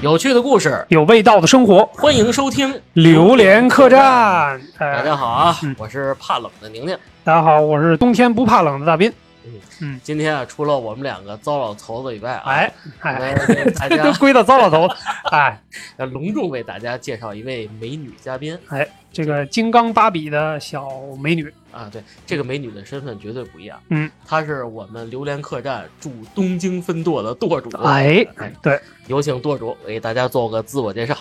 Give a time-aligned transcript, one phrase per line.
[0.00, 4.60] 有趣的故事，有味道的生活，欢迎收听《榴莲客栈。
[4.78, 6.96] 哎大家好啊，嗯我是怕冷的宁宁。
[7.24, 9.12] 大家好，我是冬天不怕冷的大斌。
[10.02, 12.72] 今天啊，除了我们两个糟老头子以外啊，哎
[13.02, 13.34] 我哎，
[13.74, 14.94] 大都家 归到糟老头子。
[15.30, 15.60] 哎
[15.98, 20.88] 要隆重为大家介绍一位美女嘉宾哎，这个金刚芭比的小
[21.20, 21.88] 美女，啊。
[21.92, 23.80] 对，这个美女的身份绝对不一样。
[23.88, 27.70] 嗯，她是我们榴莲客栈驻东京分舵的舵主。
[27.78, 31.16] 哎哎对，有请舵主给大家做个自我介绍。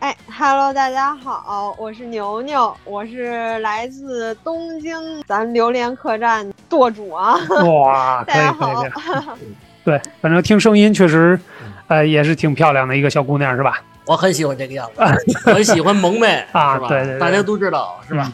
[0.00, 7.36] 哎，Hello，大家好，我是牛牛，我是来自东京咱榴莲客栈舵主啊。
[7.64, 9.54] 哇， 可以大家好可以。
[9.84, 11.38] 对，反正听声音确实，
[11.88, 13.80] 呃，也是挺漂亮的一个小姑娘，是吧？
[14.04, 15.02] 我很喜欢这个样子，
[15.46, 16.44] 我很喜欢萌妹？
[16.52, 18.32] 啊对对对大家都知道是吧？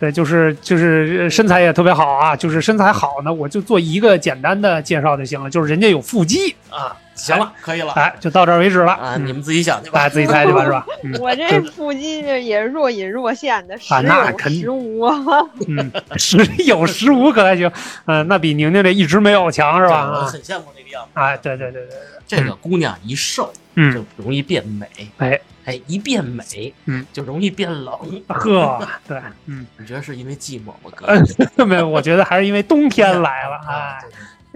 [0.00, 8.92] 对，就是就是呃身材也特别好啊，就是身材好呢，我就做一个简单的介绍就行了，就是人家有腹肌，啊，行了，可以了哎，就到这儿为止了。
[8.92, 9.98] 啊，嗯你们自己想去吧。
[9.98, 10.86] 大家自己猜去吧，是吧？
[11.02, 15.04] 嗯我这腹肌这也是若隐若现的，时啊那有肯定时无。
[15.66, 17.70] 嗯，时有时无可还行，
[18.06, 20.24] 嗯、那比宁宁这一直没有强是吧？
[20.26, 21.10] 很羡慕那个样子。
[21.14, 24.86] 哎，对对对对，这个姑娘一瘦嗯，就容易变美，
[25.18, 27.94] 哎，哎，一变美，嗯，就容易变冷。
[28.28, 31.64] 呵，对，嗯，你觉得是因为寂寞吗，哥？
[31.64, 33.98] 没有，我觉得还是因为冬天来了， 哎，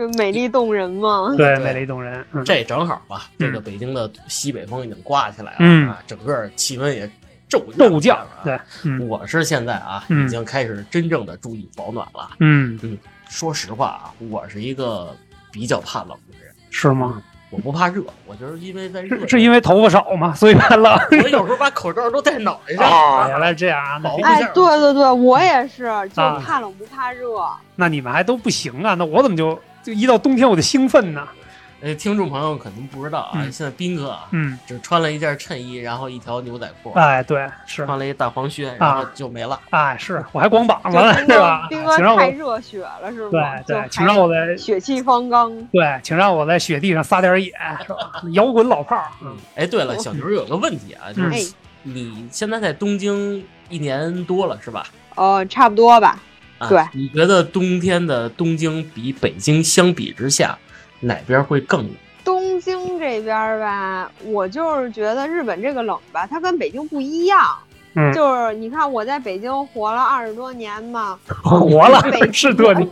[0.01, 1.35] 就美丽动人嘛。
[1.37, 7.09] 对，美丽动人，嗯，这正好吧，嗯这个北京的西北风已经刮起来了，嗯啊，整个气温也
[7.49, 8.43] 骤骤降了，啊。
[8.45, 12.31] 对，嗯我是现在啊，嗯已经开始真正的注意保暖了。
[12.39, 12.81] 嗯，
[13.29, 15.15] 说实话啊，我是一个
[15.53, 17.23] 比较怕冷的人，是吗？
[17.51, 20.33] 我不怕热，我就是因为在热是，是因为头发少吗？
[20.35, 20.97] 所以怕冷？
[21.25, 22.89] 我有时候把口罩都戴脑袋上。
[22.89, 25.83] 哦，原来这样啊，哎，对对对，我也是，
[26.15, 27.29] 就啊怕冷不怕热。
[27.75, 28.95] 那你们还都不行啊？
[28.95, 31.27] 那我怎么就就一到冬天我就兴奋呐？
[31.83, 39.59] 呃，听众朋友可能不知道啊，嗯现在斌哥啊，嗯，只穿了一件衬衣，然后一条牛仔裤，哎，对，是，穿了一大黄靴，然后就没了。
[39.71, 41.69] 哎，是我还光膀子就了，斌哥是吧？
[41.71, 43.59] 斌哥太热血了，是吧？
[43.67, 45.57] 对对，请让我在血气方刚。
[45.73, 47.51] 对，请让我在雪地上撒点野，
[47.87, 48.23] 是吧？
[48.35, 51.51] 摇滚老炮儿，嗯，哎，对了，小牛有个问题啊，就是
[51.83, 54.85] 你现在在东京一年多了是吧？
[55.15, 56.19] 哦，差不多吧。
[56.61, 60.57] 啊，对你觉得冬天的东京比北京相比之下，
[61.01, 61.91] 哪边会更冷？
[62.23, 67.41] 东京这边吧，我就是觉得日本这个冷吧，它跟北京不一样。
[67.97, 72.89] 嗯就是你看我在北京活了二十多年嘛， 活了二十多年，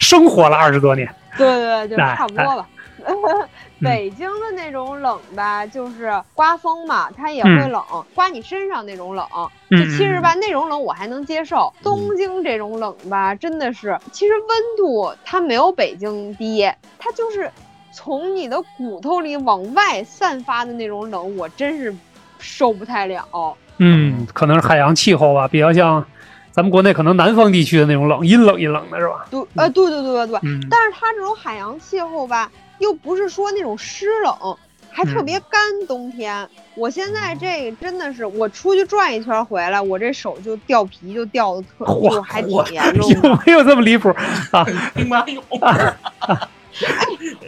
[0.00, 1.06] 生活了二十多年，
[1.36, 2.66] 对对对，就哎差不多吧。
[3.80, 7.82] 北京的那种冷吧，就是刮风嘛，它也会嗯冷，
[8.14, 9.26] 刮你身上那种冷。
[9.70, 11.72] 嗯就其实吧，那种冷我还能接受。
[11.82, 16.68] 东京这种冷吧，真的是，其实温度它没有北京低，
[16.98, 17.50] 它就是
[17.92, 21.94] 从你的骨头里往外散发的那种冷，我真是
[22.38, 23.56] 受不太了。
[23.78, 26.04] 嗯，可能是海洋气候吧，比较像
[26.50, 29.24] 咱们国内可能南方地区的那种冷，阴冷阴冷的是吧？
[29.30, 30.40] 对，呃，对对对对对。
[30.42, 34.58] 嗯，但是它这种海洋气候吧，又不是说那种湿冷，
[34.90, 35.60] 还特别干。
[35.86, 43.38] 冬天，我现在这个真的是，我出去转一圈回来，我这手就掉皮，就掉的特，就还挺嚯严重 有。
[43.46, 44.08] 没有这么离谱
[44.50, 44.64] 啊？
[44.94, 45.40] 兵马俑，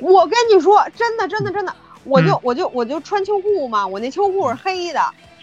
[0.00, 5.00] 我跟你说，真的，真的，真的，我就、嗯我就我就穿秋裤嘛，我那秋裤是黑的，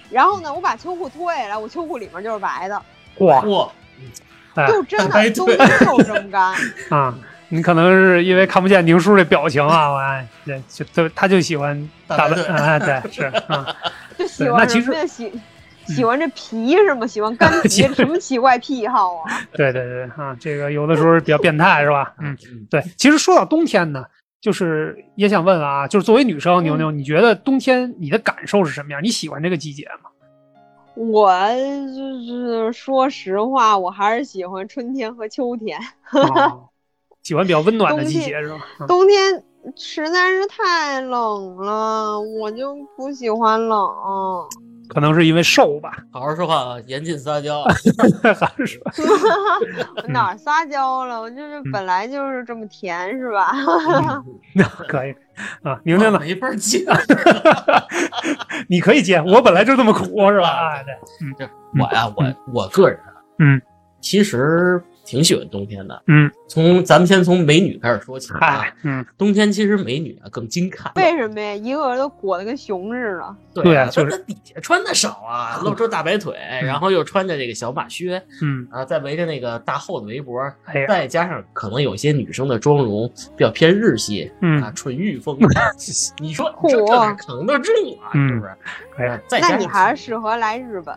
[0.09, 2.81] 然后呢，我把秋裤脱下来，我秋裤里面就是白的，
[3.19, 3.41] 哇
[4.67, 6.55] 就真哎的 冬对天就这么干。
[6.89, 7.15] 啊！
[7.49, 13.75] 你可能是因为看不见宁叔这表情啊， 我哎，对，就就他就喜欢大白，大白腿哎，对，是啊，
[14.17, 15.07] 就喜欢对那其实什么？
[15.07, 15.31] 喜
[15.95, 17.07] 喜欢这皮是吗？
[17.07, 19.41] 喜欢干皮， 什么奇怪癖好啊？
[19.53, 22.13] 对对对啊，这个有的时候比较变态是吧？
[22.19, 22.79] 嗯，嗯，对。
[22.95, 24.05] 其实说到冬天呢，
[24.39, 29.03] 就是也想问问啊，就是作为女生，牛牛，你觉得冬天你的感受是什么样？
[29.03, 30.11] 你喜欢这个季节吗？
[30.95, 31.31] 我
[31.95, 35.79] 就是说实话，我还是喜欢春天和秋天。
[36.11, 36.53] 啊
[37.23, 38.57] 喜欢比较温暖的季节是吧？
[38.79, 39.43] 嗯冬天
[39.75, 43.79] 实在是太冷了，我就不喜欢冷。
[44.87, 47.61] 可能是因为瘦吧，好好说话啊，严禁撒娇。
[48.33, 48.81] 还是说
[50.07, 51.21] 哪儿撒娇了？
[51.21, 53.51] 我就是嗯本来就是这么甜，是吧？
[54.55, 55.11] 那可以
[55.61, 55.79] 啊？
[55.83, 56.19] 宁宁呢？
[56.19, 56.83] 没法接。
[58.67, 60.69] 你可以接，我本来就这么苦是吧？
[60.73, 60.83] 哎，
[61.37, 61.47] 对，
[61.79, 62.23] 我呀，我
[62.53, 63.61] 我个人啊，嗯，
[64.01, 66.01] 其实挺喜欢冬天的。
[66.07, 70.91] 嗯，从咱们先从美女开始说起啊嗨，，嗯，冬天其实美女啊更精看。
[70.95, 71.53] 为什么呀？
[71.53, 73.35] 一个个都裹得跟熊似的。
[73.61, 83.07] 对啊，对就是她底下穿的少啊， 露出大白腿，然后又穿着这个小马靴嗯，啊，再围着那个大厚的围脖，哎，再加上可能有些女生的妆容
[83.37, 85.37] 比较偏日系嗯啊，纯欲风。
[86.19, 87.71] 你说这这哪扛得住
[88.01, 88.09] 啊？
[88.15, 88.51] 嗯是不是？
[88.97, 90.93] 哎那你还是适合来日本。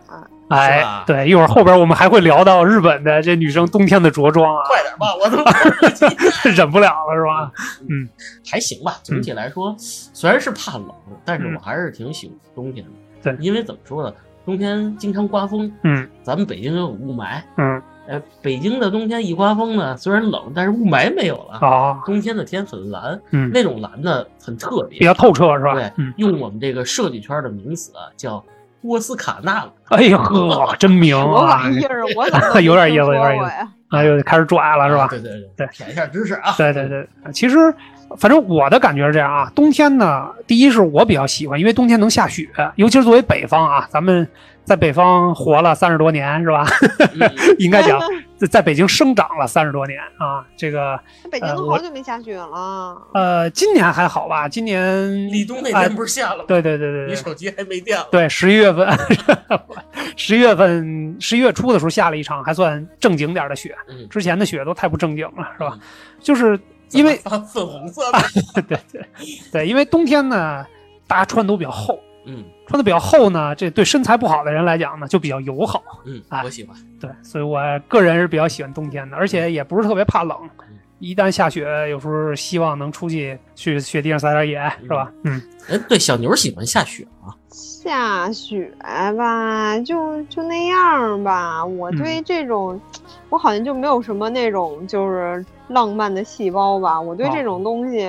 [0.48, 5.41] 哎吧，对，一会儿后边我们还会聊到日本的这女生冬天的着装啊，快点吧，我都。
[6.56, 7.52] 忍不了了是吧？
[7.88, 8.08] 嗯，
[8.50, 8.96] 还行吧。
[9.02, 10.88] 总体来说，虽然是怕冷，
[11.24, 12.90] 但是我还是挺喜欢冬天的。
[13.22, 21.58] 对因为怎么说呢，冬天经常刮风，嗯咱们北京又有雾霾，嗯，呃，北京的冬天一刮风呢，虽然冷，但是雾霾没有了。
[21.60, 25.74] 啊，冬天的天很蓝，嗯，那种蓝呢很特别，比较透彻是吧？
[25.74, 28.44] 对嗯，，用我们这个设计圈的名词啊，叫
[28.80, 29.72] 波斯卡纳蓝。
[29.90, 31.72] 哎呦呵，真名什么啊玩！
[31.74, 32.02] 意儿？
[32.16, 32.26] 我
[32.60, 34.02] 有点意思有点意思说过呀？
[34.02, 35.08] 哎呦，开始拽了是吧啊？
[35.08, 36.54] 对对对对，舔一下知识啊。
[36.56, 37.56] 对对对，其实
[38.18, 44.26] 反正我的感觉是这样啊，冬天呢，第一是我比较喜欢，因为冬天能下雪，尤其是作为北方啊，咱们
[44.64, 46.64] 在北方活了三十多年是吧？
[47.20, 48.00] 嗯应该讲
[48.42, 50.98] 在在北京生长了三十多年啊，这个
[51.30, 53.00] 北京都好久没下雪了。
[53.14, 54.48] 呃，今年还好吧？
[54.48, 56.44] 今年立冬那哎天不是下了吗？
[56.48, 57.14] 对对对对对。
[57.14, 58.08] 你手机还没电了。
[58.10, 58.88] 对，十一月份，
[60.16, 65.78] 十一月份，十一月初的时候下了一场还算正经点儿的雪，嗯，之前的雪都太不正经了，是吧？
[66.20, 66.58] 就是
[66.90, 68.18] 因为发粉红色 的。
[68.54, 69.06] 对对
[69.52, 70.64] 对，因为冬天呢，
[71.06, 75.82] 大家穿都比较厚，嗯穿的比较厚呢，这对身材不好的人来讲呢，就比较友好。
[76.04, 76.76] 嗯哎，我喜欢。
[77.00, 80.78] 对，所以我个人是比较喜欢冬天的，而且也不是特别怕冷嗯。
[80.98, 85.12] 一旦下雪，有时候希望能出去去雪地上撒点野，是吧？
[85.24, 87.34] 嗯，哎，对，小牛喜欢下雪啊。
[87.50, 88.72] 下雪
[89.18, 91.64] 吧，就就那样吧。
[91.64, 92.80] 我对这种，
[93.30, 97.00] 我好像就没有什么那种就是浪漫的细胞吧。
[97.00, 98.08] 我对哦这种东西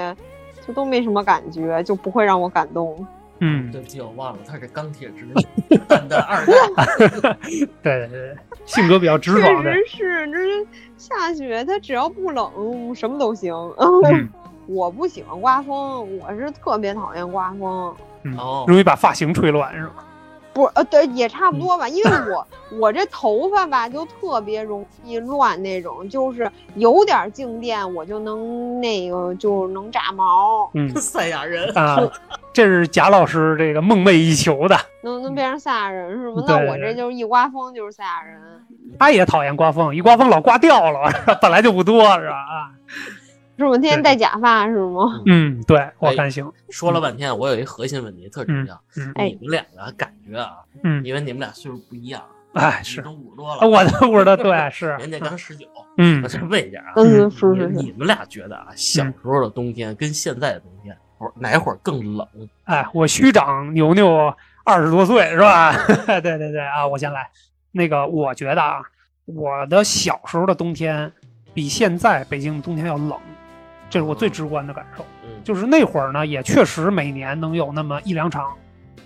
[0.65, 2.95] 就都没什么感觉，就不会让我感动。
[3.39, 7.37] 嗯，对不起，我忘了，他是钢铁直男蛋蛋二代。
[7.81, 9.73] 对对对，性格比较直确爽的。
[9.73, 13.53] 实是，这是下雪，他只要不冷，什么都行。
[13.77, 14.29] 嗯
[14.65, 17.93] 我不喜欢刮风，我是特别讨厌刮风。
[18.23, 20.05] 嗯哦，容易把发型吹乱，是吧？
[20.53, 22.47] 不，呃，对，也差不多吧，因为我
[22.79, 31.75] 我这头发吧就特别容易乱那种，就是有点静电我就能那个就能炸毛，嗯 赛亚人。
[31.75, 31.97] 啊，
[32.53, 34.77] 这是贾老师这个梦寐以求的。
[35.01, 36.43] 能能变成赛亚人是吗？
[36.47, 38.39] 那我这就是一刮风就是赛亚人。
[38.99, 41.11] 他也讨厌刮风，一刮风老刮掉了，
[41.41, 42.35] 本来就不多，是吧？
[42.35, 42.71] 啊，
[43.57, 45.21] 是我天天戴假发是吗？
[45.25, 48.81] 嗯，对我看行，说了半天，我有一核心问题特重要。
[48.97, 52.21] 嗯哎你们两个感觉啊，嗯，因为你们俩岁数不一样，
[52.53, 55.67] 你哎是，都五十多了，我都五十多对是，人家刚十九。
[55.97, 57.67] 嗯我再问一下啊，嗯，嗯是是是。
[57.69, 62.27] 你们俩觉得啊，小时候的冬天跟现在的冬天，或者哪会儿更冷？
[62.63, 64.33] 哎，我虚长牛牛
[64.63, 65.71] 二十多岁是吧？
[66.07, 67.29] 对对对啊，我先来。
[67.71, 68.81] 那个，我觉得啊，
[69.25, 71.11] 我的小时候的冬天
[71.53, 73.15] 比现在北京的冬天要冷，
[73.93, 75.05] 这是我最直观的感受。
[75.23, 78.51] 嗯，就是那会儿呢，也确实每年能有那么一两场，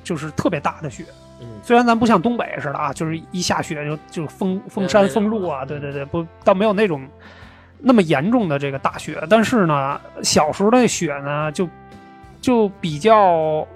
[0.02, 1.04] 就是特别大的雪。
[1.42, 1.46] 嗯。
[1.62, 7.06] 虽然咱不像东北似的啊，就是一下雪就就封封山封路啊，对对对对，不倒没有那种
[7.80, 9.22] 那么严重的这个大雪。
[9.30, 11.68] 但是呢，小时候的雪呢，就
[12.40, 13.68] 就比较，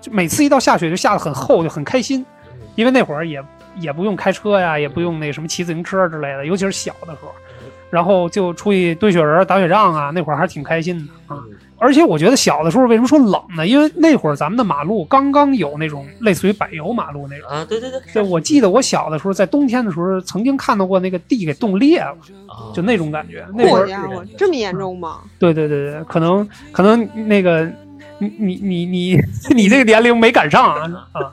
[0.00, 2.62] 就每次一到下雪就下的很厚，就很开心，嗯。
[2.76, 3.44] 因为那会儿也
[3.74, 7.34] 也不用开车呀，也不用那什么骑自行车之类的，尤其是小的时候，
[7.90, 11.42] 然后就出去堆雪人、打雪仗啊，那会儿还是挺开心的啊。
[11.48, 13.66] 嗯而且我觉得小的时候为什么说冷呢？
[13.66, 17.46] 因为那会儿咱们的马路刚刚有那种类似于柏油马路那种。
[17.50, 22.16] 啊，对对对，对，我记得我小的时候在冬天的时候，曾经看到过那个地给冻裂了，
[22.48, 23.46] 啊就那种感觉。
[23.52, 23.86] 那会儿，
[24.38, 25.18] 这么严重吗？
[25.38, 27.70] 对对对对，可能可能那个
[28.20, 29.20] 你你你你
[29.54, 30.80] 你这个年龄没赶上啊
[31.12, 31.30] 啊，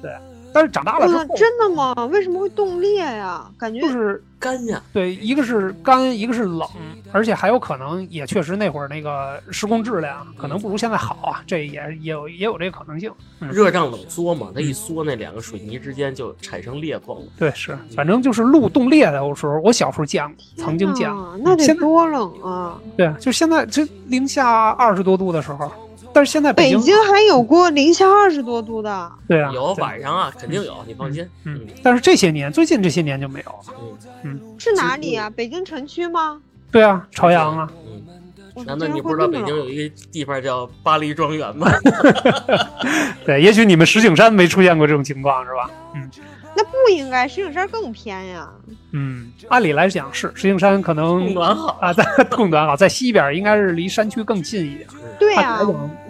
[0.00, 0.10] 对。
[0.54, 1.92] 但是长大了之后，真的吗？
[2.12, 3.44] 为什么会冻裂呀？
[3.58, 6.68] 感觉就是干呀，对，一个是干，一个是冷，
[7.10, 13.10] 而且还有可能也确实那会儿那个施工质量可能不如现在好啊，这也也有也有这个可能性。
[13.40, 17.22] 嗯热胀冷缩嘛，它一缩，那两个水泥之间就产生裂缝了。
[17.36, 21.22] 对，是，反正就是路冻裂的时候，我小时候见过，曾经见过。
[21.22, 22.78] 啊，那得多冷啊！
[22.96, 25.70] 对，就现在这零下二十多度的时候，
[26.14, 31.28] 但是现在京，北京还有过零下二十多度的，对啊，有晚上啊，肯定有，你放心。
[31.44, 33.74] 嗯，但是这些年，最近这些年就没有了。
[34.22, 35.28] 嗯是哪里啊？
[35.28, 36.40] 北京城区吗？
[36.70, 37.70] 对啊，朝阳啊，
[38.54, 41.68] 嗯，难道你不知道北京有一个地方叫巴黎庄园吗？
[43.26, 45.68] 对，也许你们石景山没出现过这种情况是吧？
[45.94, 46.08] 嗯，
[46.56, 48.48] 那不应该，石景山更偏呀。
[48.92, 54.86] 嗯，按理来讲是石景山可能供暖好啊，在供暖好，在西边应该是离山区更近一点。
[55.18, 55.60] 对呀、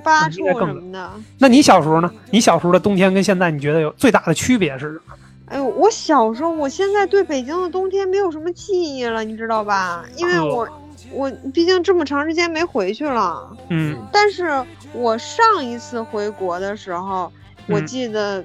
[0.03, 1.11] 八处什么的。
[1.39, 2.11] 那你小时候呢？
[2.31, 5.15] 你小时候的冬天跟现在你觉得有最大的区别是什么？
[5.47, 10.05] 哎呦，我小时候，我现在对北京的冬天没有什么记忆了，你知道吧？
[10.17, 10.69] 因为我
[11.13, 13.51] 我毕竟这么长时间没回去了。
[13.69, 17.31] 嗯但是我上一次回国的时候，
[17.69, 18.43] 我嗯记得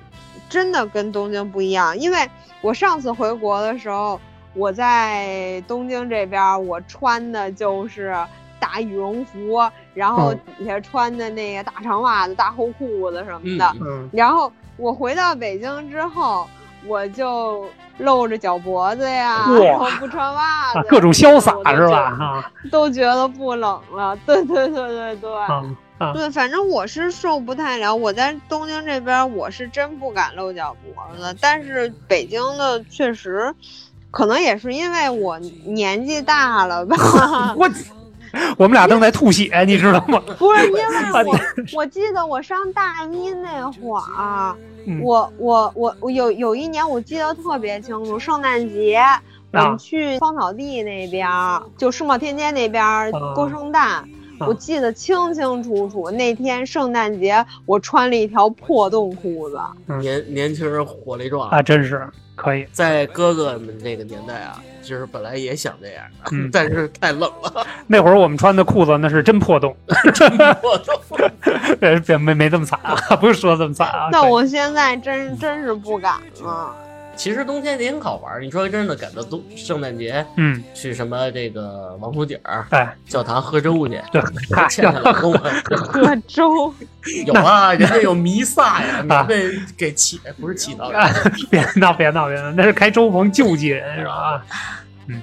[0.50, 2.28] 真的跟东京不一样，因为
[2.62, 4.20] 我上次回国的时候，
[4.56, 8.14] 我在东京这边，我穿的就是
[8.60, 9.60] 大羽绒服，
[9.94, 13.66] 然后嗯底下穿的那个大长袜子、大厚裤子什么的。
[13.76, 16.48] 嗯嗯然后我回到北京之后，
[16.86, 17.66] 我就
[18.00, 21.88] 露着脚脖子呀，然后不穿袜子，啊，各种潇洒是吧？
[21.88, 21.96] 觉得？
[21.96, 24.18] 啊都觉得不冷了。
[24.26, 25.32] 对对对对对。
[26.14, 27.94] 对，反正我是受不太了。
[27.94, 33.54] 我在东京这边，我是真不敢露脚脖子，但是北京的确实，
[34.10, 36.96] 可能也是因为我年纪大了吧。
[37.58, 37.70] 我
[38.58, 40.22] 我们俩正在吐血，你知道吗？
[40.38, 41.40] 不是因为我，
[41.80, 44.56] 我记得我上大一那会儿，
[44.86, 49.02] 嗯我我我我有有一年我记得特别清楚，圣诞节
[49.52, 54.08] 我啊们去芳草地那边儿，就世贸天阶那边过圣诞。
[54.48, 59.60] 我记得清清楚楚，那天圣诞节我穿了一条破洞裤子，
[60.00, 62.66] 年年轻人火力壮啊，真是可以。
[62.72, 69.76] 在哥哥们那个年代啊，就是本来也想这样，嗯但是太冷了， 那会儿我们穿的裤子那是真破洞，
[70.64, 70.94] 我都
[71.82, 74.10] 呃，别没没这么惨啊，不是说这么惨啊。
[74.12, 76.76] 那对我现在真真是不敢了。
[77.20, 78.42] 其实冬天也挺好玩。
[78.42, 84.22] 你说真的，赶到冬圣诞节嗯，去什么这个王府井儿哎，教堂喝粥去，对，
[84.56, 86.74] 嗨欠他老公们喝粥，
[87.28, 91.10] 有啊，人家有弥撒呀，免费给祈不是祈祷啊，
[91.52, 94.42] 别闹别闹别闹，那是开粥棚救济人是吧？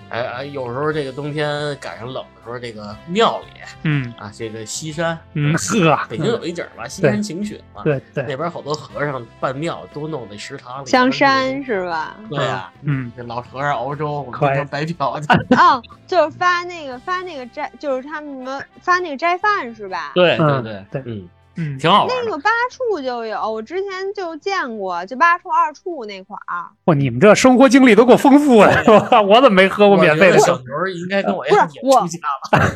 [0.08, 3.46] 哎哎，有时候这个冬天赶上冷的时候，这个庙里
[3.82, 12.16] 嗯啊，这个西山，嗯，呵，北京有一景儿吧，西山晴雪嘛，对对，那边好多和尚办庙都弄那食堂里香山是吧？
[12.30, 15.26] 对呀、嗯，这老和尚熬粥，我们白嫖去。
[15.56, 20.12] 哦，就是发那个发那个斋，就是他们什么发那个斋饭是吧？
[20.14, 22.22] 对对对对嗯，嗯，挺好玩的。
[22.24, 26.68] 那个八处就有，我之前就见过，就八处二处那块儿。
[26.84, 29.20] 哇，你们这生活经历都够丰富的是吧？
[29.24, 32.18] 我怎么没喝过免费的小牛应该跟我 一样也不是我出家
[32.58, 32.70] 了。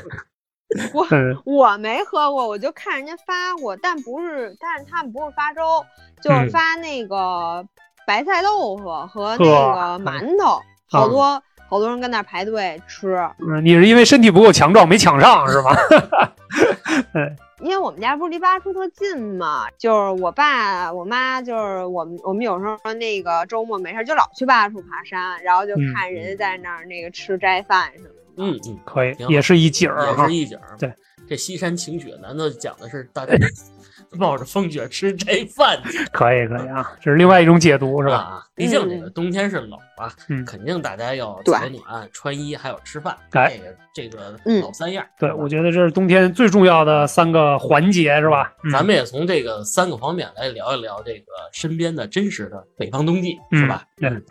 [0.94, 1.06] 我
[1.44, 5.84] 我没喝过，我就看人家发过，但不是，但是他们不是发粥，
[6.22, 7.66] 就是嗯发那个
[8.06, 13.16] 白菜豆腐和那个馒头，好多好多人跟那儿排队吃。
[13.40, 15.76] 嗯，你是因为身体不够强壮没抢上是吧？
[17.60, 28.14] 因为我们家不是离八处特近嘛，就是我爸我妈就是我们我们有时候那个周末没事就老去八处爬山，然后就嗯看人家在那儿那个吃斋饭什么的。
[28.36, 30.32] 嗯嗯，可以也是一景儿也是。
[30.32, 30.76] 一景儿。
[30.78, 30.92] 对，
[31.28, 33.34] 这西山晴雪，难道讲的是大家
[34.12, 38.14] 冒着风雪吃这饭去可以可以啊，这是另外一种解读是吧？
[38.16, 38.42] 啊？
[38.54, 45.04] 毕竟这个冬天是冷啊，嗯肯定大家要对采暖、穿衣，还有吃饭，哎这个这个嗯老三样。
[45.18, 48.52] 对，我觉得这是冬天最重要的三个环节是吧？
[48.64, 53.84] 嗯咱们也从这个三个方面来聊一聊这个身边的真实的北方冬季，是吧？
[54.02, 54.22] 嗯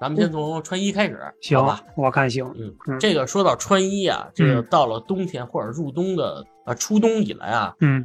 [0.00, 2.44] 咱们先从穿衣开始，行吧？，我看行。
[2.56, 8.04] 嗯，嗯这个说到穿衣啊，这个嗯到了冬天或者入冬的呃初冬以来啊，嗯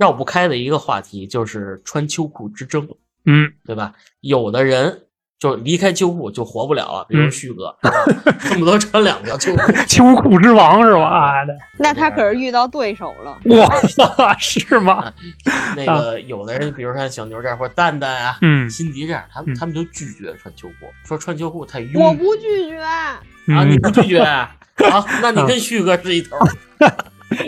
[0.00, 2.88] 绕不开的一个话题就是穿秋裤之争，
[3.26, 3.92] 嗯，对吧？
[4.22, 5.02] 有的人
[5.38, 7.76] 就离开秋裤就活不了了，比如嗯旭哥，
[8.40, 9.72] 恨不得穿两条秋裤。
[9.86, 11.34] 秋裤之王是吧？
[11.78, 13.38] 那他可是遇到对手了。
[14.16, 15.12] 哇，是吗？
[15.76, 24.56] 那个有的人，比如说像小牛这样或者蛋蛋啊、嗯辛迪这样，他嗯们他们就拒绝穿秋裤，说穿秋裤太我不拒绝，啊，你嗯，不拒绝啊？
[24.90, 26.36] 好，那你跟旭哥是一头，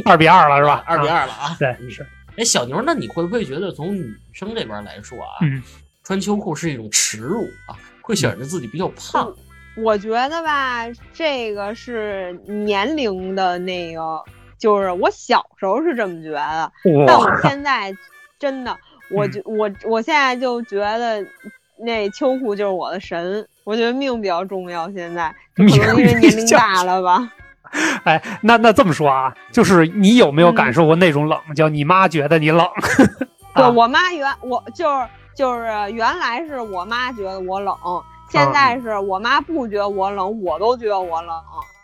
[0.05, 0.83] 二比二了是吧？
[0.87, 1.17] 二比啊。
[1.21, 1.57] 二了啊。
[1.59, 5.63] 对，嗯是，哎，小牛，那你会不会觉得从女生这边来说啊，嗯
[6.05, 7.79] 穿秋裤是一种耻辱啊？
[8.01, 9.33] 会显得自己比较胖？
[9.77, 10.85] 我觉得吧，
[11.15, 14.21] 这个是年龄的那个，
[14.59, 16.73] 就是我小时候是这么觉得，
[17.07, 17.95] 但我，现在
[18.39, 18.77] 真的，
[19.11, 21.25] 我就我我现在就觉得
[21.79, 24.91] 那秋裤就是我的神，我觉得命比较重要。
[24.93, 27.33] 现在可能因为年龄大了吧，
[28.05, 32.67] 哎，那那这么说啊，就是你有没有嗯感受过那种冷，叫你妈觉得你冷？
[33.55, 35.63] 对 啊我妈原我就是就是
[35.93, 37.75] 原来是我妈觉得我冷，
[38.29, 41.35] 现在是我妈不觉得我冷，我都觉得我冷。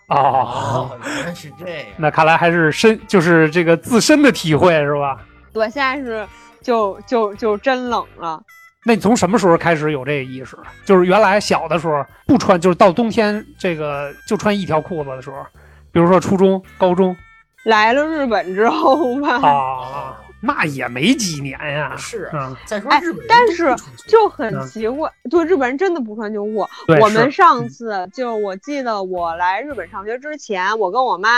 [0.09, 1.87] 哦，原来是这样。
[1.99, 5.19] 那看来还是身，就是这个自身的体会是吧？
[5.53, 6.27] 对，现在是
[6.63, 8.43] 就就就真冷了。
[8.85, 10.57] 那你从什么时候开始有这个意识？
[10.87, 15.45] 就是原来小的时候不穿，就是到冬天这个就穿一条裤子的时候，
[15.93, 17.17] 比如说初中、高中。
[17.65, 21.95] 来了日本之后吧，啊，那也没几年呀。
[21.99, 23.77] 是啊，再说日本人但是
[24.07, 26.67] 就很嗯奇怪，对日本人真的不穿秋裤。
[27.03, 31.29] 我们上次就我记得我来日本上学之前，我跟我妈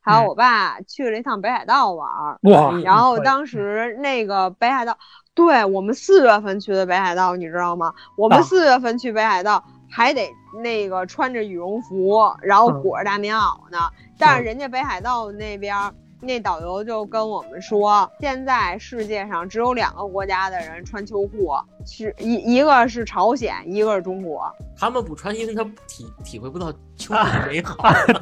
[0.00, 0.26] 还有嗯。
[0.26, 4.98] 我爸去了一趟北海道玩儿，然后当时那个北海道，
[5.34, 7.92] 对我们四月份去的北海道，你知道吗？
[8.16, 8.36] 我啊。
[8.36, 13.78] 们四月份去北海道还得那个穿着羽绒服，然后嗯裹着大棉袄呢。
[14.18, 15.94] 但是嗯人家北海道那边儿
[16.24, 21.52] 那导游就跟我们说，现在世界上只有两个国家的人穿秋裤，
[21.84, 24.48] 是一一个是朝鲜，一个是中国。
[24.78, 27.76] 他们不穿，因为他体体会不到秋 裤啊的美好。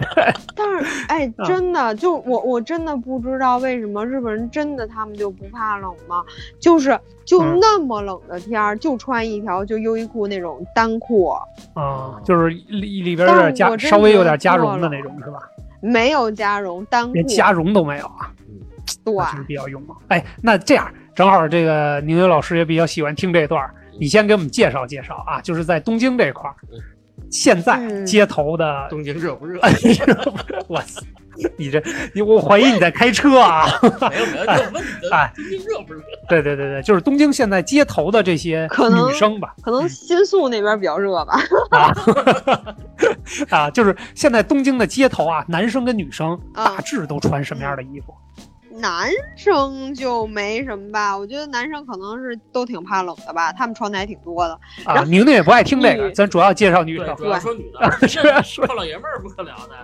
[0.57, 6.25] 但是，哎，嗯真的，就我我真的不知道为什么日本人真的他们就不怕冷吗？
[6.59, 11.29] 就是就嗯那么冷的天儿，就穿一条就优衣库那种单裤，
[11.75, 15.39] 啊，就是里里边有点加，稍微有点加绒的那种是吧？
[15.81, 18.33] 没有加绒单裤，连加绒都没有啊，
[19.05, 19.97] 对那真是比较勇猛。
[20.09, 26.79] 哎，那这样正好这个宁宁老师也比较喜欢听这段儿，你先给我们介绍介绍啊，就是在东京这块儿嗯，
[27.31, 29.61] 现在嗯街头的，东京热不热？
[30.07, 31.03] 热不热， 我操，
[31.57, 31.83] 你这
[32.15, 33.67] 你我怀疑你在开车啊！
[33.83, 36.01] 没有没有，就问你东京 热不热？
[36.29, 41.41] 对对对对，就是东京现在街头的这些女生吧，可能新宿那边比较热吧。
[41.71, 41.93] 啊
[43.51, 48.15] 啊，就是现在东京的街头啊，男生跟女生啊大致都穿什么样的衣服？
[48.73, 54.59] 男生就没什么吧，我觉得男生可能是都挺怕冷的吧，他们穿的还挺多的。
[54.85, 59.75] 啊，宁宁也不爱听这个，女咱主要介绍女对，生主要说女的，是啊是臭老爷们儿不可聊的。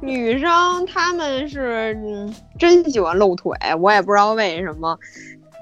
[0.00, 4.98] 女生她们是、真喜欢露腿，我也不知道为什么，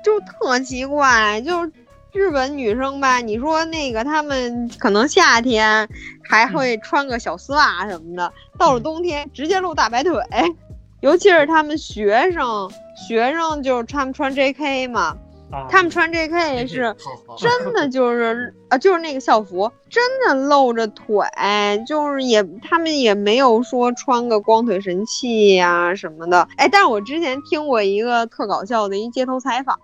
[0.04, 1.40] 就特奇怪。
[1.40, 1.64] 就
[2.12, 5.88] 日本女生吧，你说那个她们可能夏天
[6.28, 10.22] 还会穿个小丝袜什么的，到了冬天直接露大白腿。
[11.00, 12.70] 尤其是他们学生，
[13.08, 14.86] 学生就是他们穿 J.K.
[14.86, 15.16] 嘛，
[15.68, 16.66] 他们穿 J.K.
[16.66, 16.96] 是
[17.38, 21.26] 真的就是 啊，就是那个校服，真的露着腿，
[21.86, 26.48] 就是也他们也没有说穿个光腿神器呀、什么的。
[26.56, 29.78] 哎，但是我之前听过一个特搞笑的一街头采访，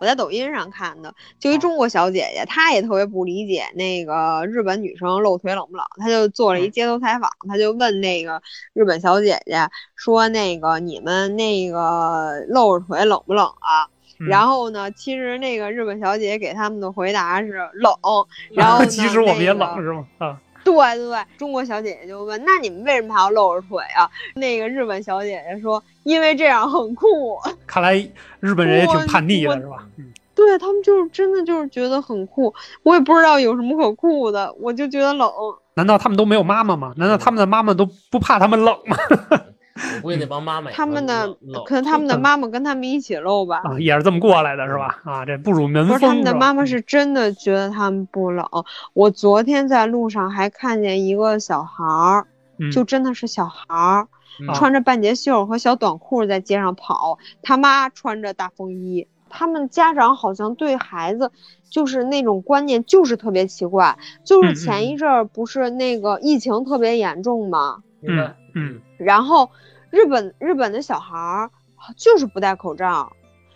[0.00, 13.86] 我在抖音上看的，就一中国小姐姐，她也特别不理解那个日本女生露腿冷不冷，她就做了一街头采访，她就问那个日本小姐姐说：“那个你们那个露着腿冷不冷啊？”
[14.22, 17.92] 嗯然后呢，其实那个日本小姐给他们的回答是冷，
[18.54, 20.06] 然后呢 其实我们也那个冷是吗？
[20.18, 27.36] 啊，对对对，中国小姐姐就问：“那你们为什么还要露着腿啊？”那个日本小姐姐说：“因为这样很酷。
[27.66, 27.94] 看来
[28.38, 29.86] 日本人也挺叛逆的是吧？
[29.98, 32.52] 嗯”对他们就是真的就是觉得很酷，
[32.84, 35.30] 我也不知道有什么可酷的，我就觉得冷。
[35.74, 36.94] 难道他们都没有妈妈吗？
[36.96, 38.96] 难道他们的妈妈都不怕他们冷吗？
[39.74, 41.32] 我估计那帮妈妈他们的
[41.64, 43.62] 可能他们的妈妈跟他们一起露吧。
[43.64, 45.00] 啊，也是这么过来的是吧？
[45.04, 45.94] 啊，这不辱门风。
[45.94, 48.46] 不是他们的妈妈是真的觉得他们不冷。
[48.92, 52.26] 我昨天在路上还看见一个小孩儿，
[52.58, 54.08] 嗯就真的是小孩儿，
[54.40, 59.08] 嗯穿着半截袖和小短裤在街上跑，他妈穿着大风衣。
[59.34, 61.32] 他们家长好像对孩子
[61.70, 67.78] 就是那种观念就是特别奇怪，就嗯嗯是前一阵儿不是那个疫情特别严重吗？
[68.00, 68.80] 明白嗯。
[68.98, 69.50] 然后
[69.90, 71.50] 日本日本的小孩儿
[71.96, 73.12] 就是不戴口罩，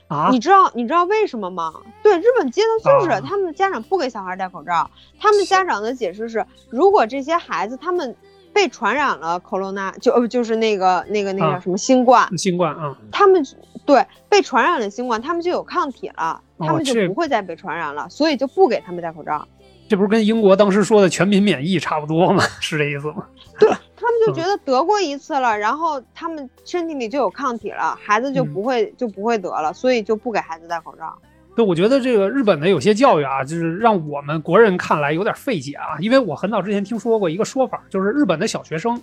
[0.09, 0.29] 啊？
[0.31, 1.73] 你知道你知道为什么吗？
[2.03, 3.21] 对，日本街头就是、啊。
[3.21, 8.17] 他们家长不给小孩戴口罩，他们家长的解释是，如果这些孩子他们
[8.53, 13.45] 被传染了 corona，就呃就是那个那个那个什么新冠，新冠啊，他们
[13.85, 19.47] 对被传染了新冠，他们就有抗体了，他们就不会再被传染了，所以就不给他们戴口罩。
[19.89, 22.43] 这不是跟英国当时说的全民免疫差不多吗？
[22.61, 23.25] 是这意思吗？
[23.59, 31.17] 对他们就觉得得过一次了，然后他们身体里就有抗体了，孩子就嗯不会、就不会得了，所以就不给孩子戴口罩。
[31.55, 35.97] 对，我觉得这个日本的有些教育啊，就是让我们国人看来有点费解啊。
[36.01, 39.01] 因为我很早之前听说过一个说法，就是日本的小学生，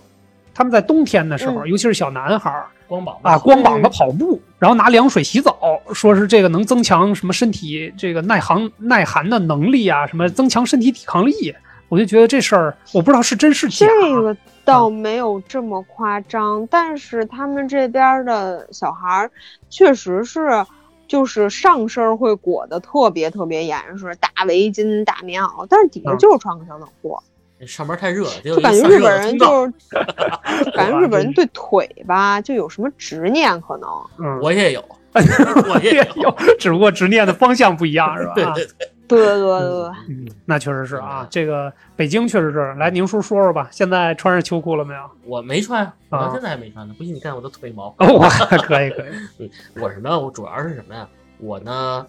[0.54, 5.58] 他们在冬天的时候，嗯尤其是小男孩儿光膀子啊，光膀子跑步，然后拿凉水洗澡，
[5.92, 11.54] 说是这个能增强什么身体这个耐寒耐寒的能力啊，什么增强身体抵抗力。
[11.90, 13.86] 我就觉得这事儿，我不知道是真是假。
[13.86, 19.30] 这个倒没有这么夸张，但是他们这边的小孩儿
[19.68, 20.64] 确实是，
[21.06, 27.16] 就是上身会裹得特别特别严实，大围巾、大棉袄，但是底下嗯就是穿个小短裤，
[27.66, 33.88] 上班太热了，就就 感觉日本人就是，感觉日本人对腿吧就有什么执念，可能。
[34.18, 38.32] 嗯，我也有， 我也有，只不过执念的方向不一样，是吧？
[38.34, 38.66] 对 对对，
[39.06, 42.74] 对对对对对，嗯，那确实是啊，这个北京确实是。
[42.78, 45.00] 来，宁叔说说吧，现在穿上秋裤了没有？
[45.26, 46.94] 我没穿，我啊到现在还没穿呢。
[46.96, 47.94] 不信你看我的腿毛。
[47.98, 49.02] 哦，哇可以可
[49.38, 49.50] 以，
[49.80, 50.18] 我什么？
[50.18, 51.06] 我主要是什么呀？
[51.38, 52.06] 我呢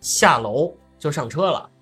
[0.00, 1.73] 下楼就上车了，哎，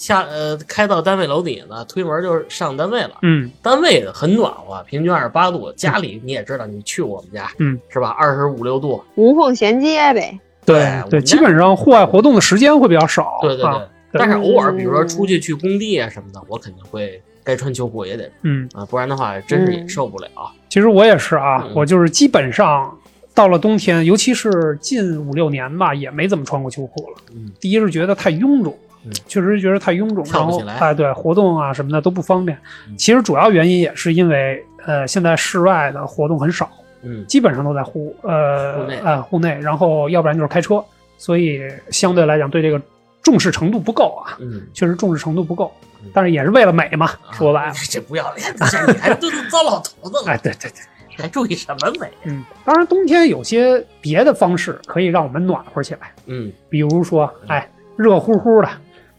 [0.00, 3.18] 下呃开到单位楼底呢，推门就是上单位了。
[3.22, 5.70] 嗯单位很暖和，平均二十八度。
[5.72, 8.08] 家里你也知道，你去我们家，嗯，是吧？
[8.18, 9.04] 二十五六度。
[9.16, 10.40] 无缝衔接呗。
[10.64, 13.66] 对对，基本上户外活动的时间会比较少，对对对。
[13.66, 20.28] 啊但是偶尔，比如说出去去工地啊什么的，我肯定会该穿秋裤也得嗯，啊，不然的话真是也嗯受不了。
[20.68, 22.92] 其实我也是啊，嗯我就是基本上
[23.34, 27.18] 到了冬天，尤其是近五六年吧，也没怎么穿过秋裤了。
[27.36, 29.12] 嗯，第一是觉得太臃肿，嗯。
[29.26, 32.56] 确实觉得太臃肿，然后哎，对，活动啊什么的都不方便。
[32.88, 32.96] 嗯。
[32.96, 36.70] 其实主要原因也是因为呃，现在室外的活动很少，
[37.02, 37.24] 嗯。
[37.26, 38.98] 基本上都在户呃户内。
[39.04, 40.84] 呃户内，然后要不然就是开车，
[41.18, 41.60] 所以
[41.90, 42.80] 相对来讲对这个
[43.22, 46.10] 重视程度不够啊，嗯，确实重视程度不够嗯。
[46.14, 47.68] 但是也是为了美嘛，说白了。
[47.68, 50.80] 啊， 这不要脸的事，你还都糟老头子了， 哎，对对对。
[51.18, 52.08] 还注意什么美？
[52.24, 58.68] 嗯，当然冬天有些别的方式可以让我们暖和起来，嗯，比如说，哎，热乎乎的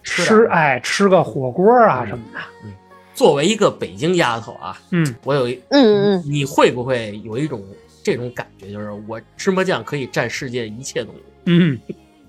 [0.03, 2.39] 吃哎，吃个火锅啊嗯什么的。
[2.65, 2.73] 嗯。
[3.13, 7.63] 作为一个北京丫头啊，嗯，我有一，嗯嗯你会不会有一种
[8.01, 11.21] 这种感觉，就是我芝麻酱可以蘸世界一切东西？
[11.45, 11.79] 嗯，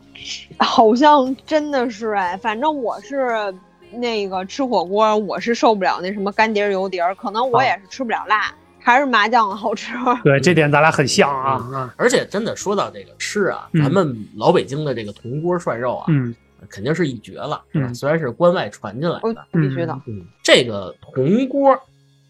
[0.58, 3.54] 好像真的是哎，反正我是
[3.92, 7.64] 那个吃火锅，我是受不了那什么干碟儿油碟儿，可能我啊。
[7.64, 9.94] 也是吃不了辣，还是麻酱好吃。
[10.24, 13.82] 对，这点咱俩很像啊啊，而且真的说到这个吃啊，嗯。
[13.82, 16.34] 咱们老北京的这个铜锅涮肉啊，嗯
[16.68, 17.86] 肯定是一绝了，是吧？
[17.88, 21.78] 嗯虽然是关外传进来的，必须的，嗯，这个铜锅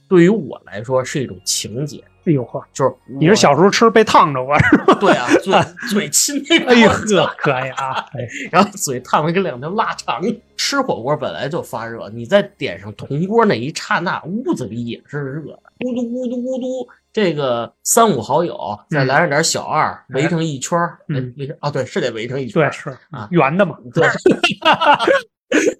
[0.09, 4.95] 对于我来说是一种情节，哎呦呵，就是你是小时候吃被烫着过是吧？
[5.01, 5.55] 对啊，嘴
[5.88, 10.21] 嘴亲那哎呦呵，可以啊，哎 然后嘴烫的跟两条腊肠。
[10.57, 16.88] 吃火锅本来就发热，你再点上铜锅那一刹那，屋子里也是热的，咕嘟咕嘟咕嘟。
[17.12, 18.57] 这个三五好友
[18.88, 20.98] 再来上点小二，围成一圈儿，
[21.37, 22.70] 围成啊，对，是得围成一圈儿。
[22.70, 24.09] 对是啊圆的嘛，对。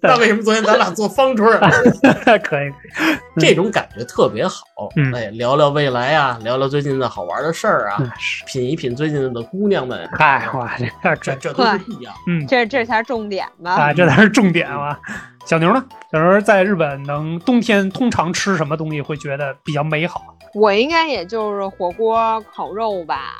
[0.03, 1.67] 那为什么昨天咱俩做方桌啊？
[2.43, 2.71] 可以，
[3.39, 4.61] 这种感觉特别好。
[4.95, 8.11] 嗯哎，聊聊未来啊，聊聊最近的好玩的事儿啊，嗯，
[8.45, 10.07] 品一品最近的姑娘们。
[10.13, 12.13] 嗨，哇，这这这这都是必要。
[12.27, 13.71] 嗯这这才是重点吧？
[13.73, 14.99] 啊，这才是重点啊。
[15.47, 15.83] 小牛呢？
[16.11, 20.21] 小牛在日本能冬天通常吃什么东西会觉得比较美好？
[20.53, 23.35] 我应该也就是火锅、烤肉吧。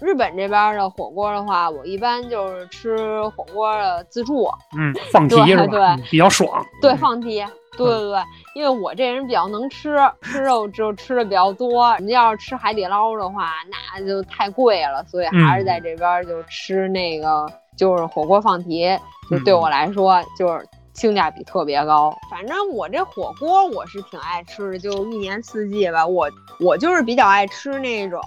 [0.00, 5.96] 日本这边的火锅的话，我一般就是吃火锅的自助，嗯，放题是吧？
[5.96, 6.64] 对比较爽。
[6.80, 7.44] 对，放题。
[7.76, 8.22] 对对对，
[8.54, 11.96] 因为我这人比较能吃，吃肉就吃的比较多。
[11.98, 13.52] 你要是吃海底捞的话，
[13.94, 17.46] 那就太贵了，所以还是在这边就吃那个
[17.76, 18.86] 就是火锅放题，
[19.30, 22.14] 就对我来说就是性价比特别高。
[22.30, 26.06] 反正我这火锅我是挺爱吃的，就一年四季吧。
[26.06, 28.20] 我我就是比较爱吃那种，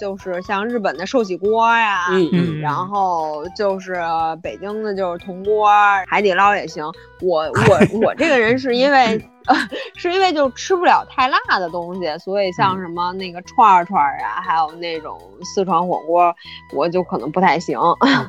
[0.00, 4.00] 就是像日本的寿喜锅呀、嗯嗯然后就是
[4.42, 5.68] 北京的，就是铜锅、
[6.06, 6.84] 海底捞也行。
[7.20, 9.56] 我我我这个人是因为， 呃，
[9.96, 16.32] 是因为就吃不了太辣的东西，所以像什么那个串串儿啊，还有那种四川火锅，
[16.74, 17.78] 我就可能不太行。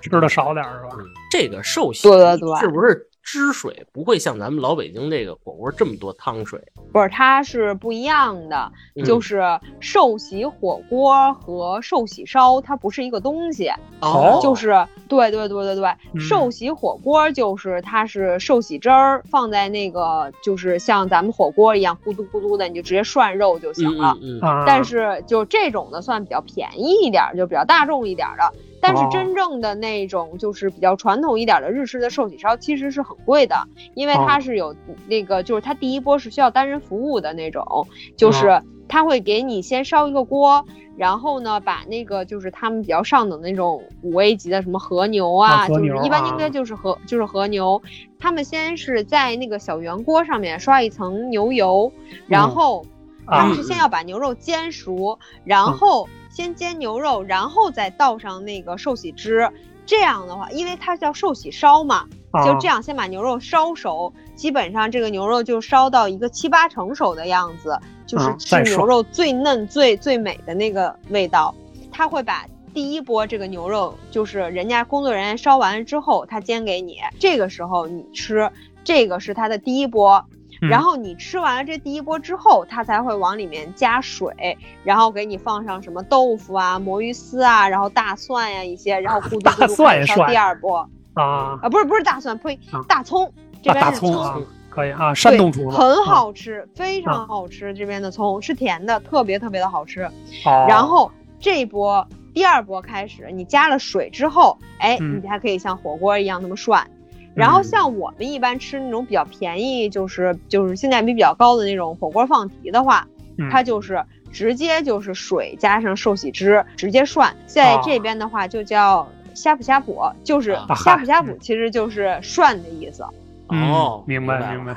[0.01, 0.95] 吃的少点是吧？
[0.97, 6.61] 嗯这个寿喜对对对是不是汁水不会像咱们老北京这个火锅这么多汤水？
[6.91, 9.41] 不是，它是不一样的，嗯就是
[9.79, 13.69] 寿喜火锅和寿喜烧它不是一个东西。
[14.01, 24.17] 哦就是对对对对对，嗯寿喜火锅就是它是寿喜汁儿放在那个，就是像咱们火锅一样咕嘟咕嘟的，你就直接涮肉就行了。
[24.21, 28.53] 嗯嗯但是就这种的算比较便宜一点儿，就比较大众一点儿的。
[28.83, 29.09] 但是哦。
[29.09, 33.55] 真正的那种就是比较传统一点儿的日式的寿喜烧，其实是很贵的，
[33.95, 34.41] 因为它哦。
[34.41, 34.75] 是有
[35.07, 38.61] 那个，就是它第一波是需要单人服务的那种，就是哦。
[38.89, 40.65] 它会给你先烧一个锅，
[40.97, 47.81] 然后呢把那个就是他们比较上等的那种五 A 级的什么和牛啊，就是一般应啊该就是和就是和牛，
[48.19, 51.91] 他们先是在那个小圆锅上面刷一层牛油，
[52.27, 52.49] 然嗯。
[52.49, 52.85] 后。
[53.25, 59.47] 啊然后是先要把牛肉煎熟，然后先煎牛肉，然后再倒上那个寿喜汁。
[59.85, 71.53] 这样的话，因为它叫寿喜烧嘛，啊就这样先把牛肉烧熟，基本上这个牛肉就烧到一个七八成熟的样子，就是啊吃牛肉最嫩、最最美的那个味道。
[71.91, 78.49] 他会把第一波这个牛肉，就是人家工作人员烧完了之后，他煎给你，这个时候你吃，
[78.85, 80.25] 这个是他的第一波。
[80.63, 90.77] 嗯然后你吃完了这第一波之后，它才会往里面加水，然后给你放上什么豆腐啊、魔芋丝啊，然后大蒜呀、一些，然后咕嘟咕大嘟开始烧蒜也涮第二波。
[91.15, 97.71] 啊啊，不是不是大蒜，呸啊，大葱，这啊边是葱大葱啊，可以啊，山东厨子很啊好吃，非常好吃。
[97.73, 100.01] 这边的葱是甜的，特别特别的好吃。
[100.45, 106.89] 哦然后这一波第二波开始，你加了水之后，哎，嗯你还可以像火锅一样那么涮。
[107.35, 107.63] 然后嗯。
[107.63, 113.49] 像我们一般吃那种比较便宜，就是就是性价比比较高的那种火锅放题的话，嗯。
[113.49, 117.35] 它就是直接就是水加上寿喜汁直接涮。
[117.45, 117.81] 在哦。
[117.83, 123.03] 这边的话就叫呷哺呷哺，就是啊呷哺呷哺，其实就是涮的意思。
[123.49, 124.73] 嗯哦，明白明白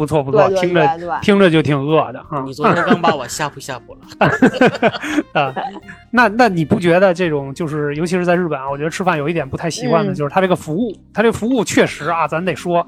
[0.00, 5.30] 不错不错，对对听着听着就挺饿的啊你昨天刚把我吓唬吓唬了。
[5.38, 5.54] 啊。
[6.10, 12.86] 那那你不觉得这种就是，尤其是在日本啊，我觉得吃饭有一点不太习惯的，嗯就是它这个服务，它这个服务确实啊，咱得说。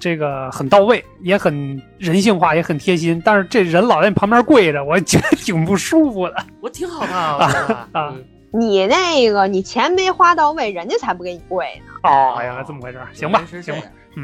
[0.00, 3.22] 这个很到位，也很人性化，也很贴心。
[3.24, 6.34] 但是这人老在你旁边跪着，我觉得挺不舒服的。
[6.60, 7.06] 我挺好
[7.38, 7.46] 的
[7.92, 8.12] 啊，
[8.52, 12.10] 你那个你钱没花到位，人家才不给你跪呢。
[12.10, 13.06] 哦，原来这么回事儿。
[13.12, 13.82] 行吧行吧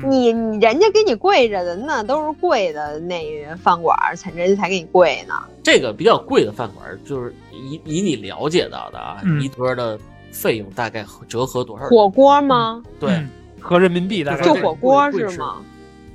[0.09, 5.35] 你你人家给你跪着的那都是贵的那饭馆儿才人家才给你跪呢。
[5.62, 9.98] 这个比较贵的饭馆，就是以以你了解到的啊，嗯一桌的
[10.33, 11.87] 费用大概折合多少？
[11.87, 12.83] 火锅吗？
[12.98, 13.29] 对，嗯
[13.61, 15.57] 合人民币大概对就火锅是吗？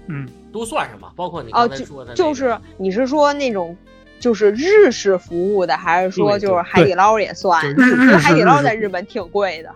[0.08, 3.76] 嗯都算上吧，包括你哦，刚才就说的那个，就是你是说那种
[4.20, 7.62] 就是日式服务的，还是说就是海底捞也算？
[7.76, 9.70] 日因为海底捞在日本挺贵的。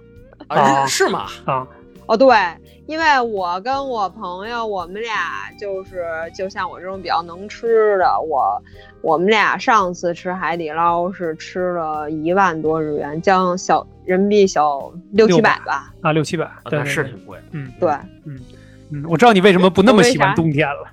[0.47, 1.25] 啊啊是吗？
[1.45, 1.67] 啊
[2.07, 2.35] 哦，对，
[2.89, 8.60] 因为我跟我朋友，我们俩就是就像我这种比较能吃的，我
[9.02, 15.93] 我们俩上次吃海底捞是吃了一万多日元，将小人民币小六七百吧。
[16.02, 17.38] 啊六七百，啊那是挺贵。
[17.52, 17.91] 嗯对，
[18.25, 18.39] 嗯，
[19.08, 20.86] 我知道你为什么不那么喜欢冬天了，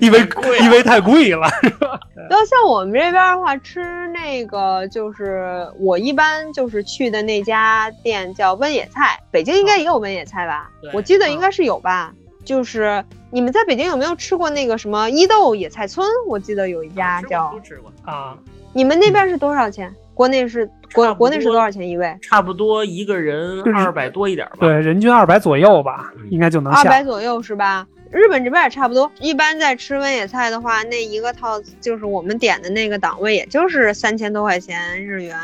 [0.00, 0.26] 因 为
[0.62, 1.48] 因为太贵了。
[2.30, 10.70] 要像我们这边的话，吃那个就是我一般就是去的那家店叫温野菜，北京应该也有温野菜吧？
[10.80, 12.12] 对我记得应该是有吧。
[12.42, 16.06] 就是你们在北京有没有吃过那个什么伊豆野菜村？
[16.26, 18.36] 我记得有一家吃过叫都吃过，啊，
[18.72, 19.94] 你们那边是多少钱？
[20.20, 22.14] 国内是国国内是多少钱一位？
[22.20, 24.58] 差不多一个人二百多一点吧。
[24.60, 27.02] 对，人均二百左右吧，嗯应该就能二百。
[27.02, 27.86] 左右是吧？
[28.10, 29.10] 日本这边也差不多。
[29.18, 35.34] 一般在吃温野菜的话，那一个套就是我们点的那个档位，也就是三千多块钱日元，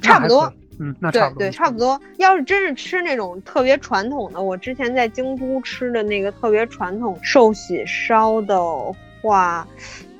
[0.00, 0.50] 差不多。
[0.80, 1.38] 嗯，那差不多。
[1.40, 2.00] 对对，差不多。
[2.16, 8.58] 要是真是吃那种特别传统的，我之前在京都吃的那个特别传统寿喜烧的
[9.20, 9.68] 话，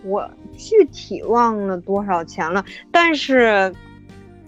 [0.03, 2.63] 我具体忘了多少钱了，
[2.93, 3.75] 但是。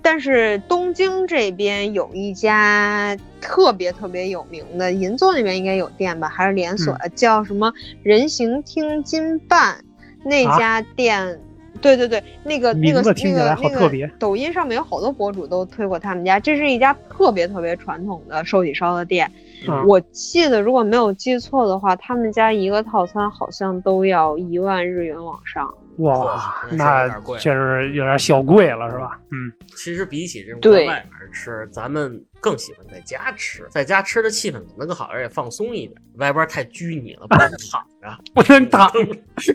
[0.06, 7.72] 但是东京这边有一家特别特别有名的，银座那边应该有店吧，还是连锁的，叫什么
[8.04, 9.84] 人形厅金办
[10.24, 11.40] 那啊家店。
[11.80, 19.28] 对对对，那个那个那个那个抖音上面有好多博主都推过他们家，这是一家特别特别传统的寿喜烧的店。
[19.66, 25.74] 嗯我记得如果没有记错的话，他们家一个套餐好像都要一万日元往上。
[25.98, 29.18] 哇，那确实有点小贵了，是吧？
[29.30, 36.00] 嗯，其实比起这种对在外面吃，咱们更喜欢在家吃，在家吃的气氛可能更好，而且放松一点。
[36.18, 38.90] 外边太拘泥了，不能 躺着，不能躺，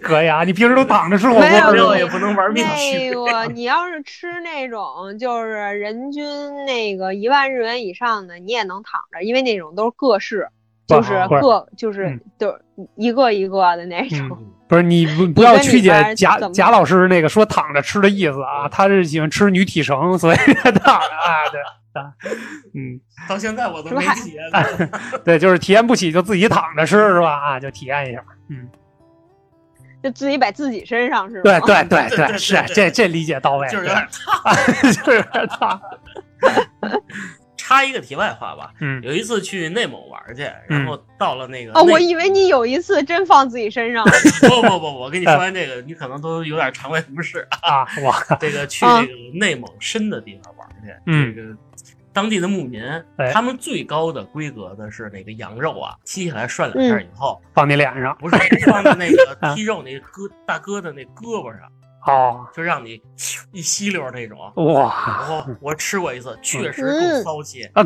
[0.02, 0.44] 可以啊。
[0.44, 3.14] 你平时都躺着吃火锅没有也不能玩命那去。
[3.14, 6.24] 个， 你要是吃那种就是人均
[6.66, 10.61] 那个一万日元以上的，你也能躺着，因为那种都是各式，不
[10.98, 12.60] 就是不是各就是嗯就
[12.96, 14.20] 一个一个的那种。
[14.32, 22.08] 嗯 不是你不不要曲解贾贾老师那个说躺着吃的意思啊，他是喜欢吃女体绳，所以躺着啊，对啊，
[22.74, 25.20] 嗯，到现在我都没体验过。
[25.26, 27.34] 对，就是体验不起就自己躺着吃是吧？
[27.34, 28.66] 啊，就体验一下，嗯，
[30.02, 31.60] 就自己摆自己身上是吧？
[31.60, 34.56] 对对 对对是这这理解到位，就是有对点烫。
[35.04, 35.82] 就是有点烫，
[37.72, 39.02] 插一个题外话吧，嗯。
[39.02, 44.04] 有一次去内蒙玩去，然后到了那个哦，我以为你有一次真放自己身上。
[44.06, 44.12] 了。
[44.42, 47.84] 不不不，我跟你说完这个，你可能都有点肠胃不适啊。
[47.88, 51.34] 啊，哇， 这个去个内蒙深的地方玩去，嗯。
[51.34, 51.56] 这个
[52.14, 52.84] 当地的牧民
[53.16, 58.14] 哎，他们最高的规格的是那个羊肉啊，切下来涮两下以后，放你脸上。
[58.20, 58.36] 不是
[58.70, 61.72] 放在那个啊剔肉那胳大哥的那胳膊上，
[62.08, 63.02] 哦，就让你
[63.52, 64.40] 一吸溜那种。
[64.56, 67.84] 哇，然后我吃过一次，确实够嗯骚气，啊，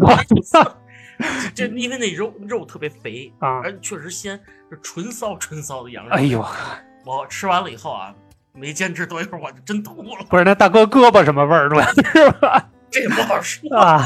[1.53, 3.61] 这 因为那肉肉特别肥，啊。
[3.63, 6.11] 而且确实鲜，是纯骚纯骚的羊肉。
[6.11, 6.45] 哎呦，
[7.05, 8.13] 我吃完了以后啊，
[8.53, 10.25] 没坚持多一会儿，我就真吐了。
[10.29, 12.69] 不是那大哥胳膊什么味儿主要是吧？
[12.89, 14.01] 这也不好说，啊，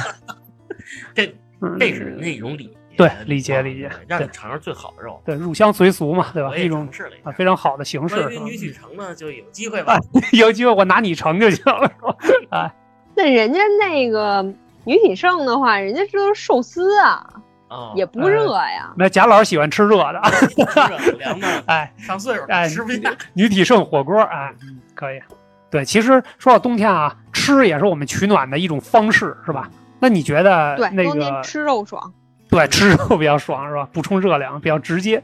[1.13, 1.25] 这
[1.61, 1.77] 嗯。
[1.79, 5.21] 这是那种礼节，对理解理解让你尝尝最好的肉。
[5.25, 6.55] 对入乡随俗嘛，对吧？
[6.55, 6.87] 一种。
[7.23, 8.15] 啊非常好的形式。
[8.15, 9.99] 关于女举城呢，就有机会吧啊。
[10.33, 12.15] 有机会我拿你成就行了，是吧？
[12.59, 12.73] 啊，
[13.15, 14.43] 那人家那个
[14.83, 17.25] 女体盛的话，人家这都是寿司啊。
[17.69, 18.91] 啊，也不热呀。
[18.97, 20.21] 那贾老师喜欢吃热的，
[20.57, 23.15] 热凉的，哎，上岁数哎了吃不下。
[23.33, 24.51] 女体盛火锅，哎，
[24.95, 25.21] 可以。
[25.69, 29.69] 对，其实说到冬天啊，吃也是我们取暖的一种方式，是吧？
[29.99, 32.11] 那你觉得对，那个冬天吃肉爽。
[32.49, 33.87] 对吃肉比较爽，是吧？
[33.93, 35.23] 补充热量比较直接。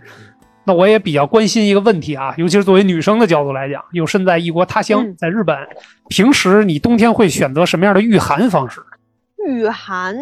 [0.68, 5.56] 那我也比较关心一个问题啊，尤其是作为女生的角度来讲，又身在异国他乡，嗯在日本，
[6.10, 8.82] 平时你冬天会选择什么样的御寒方式？
[9.48, 10.16] 御寒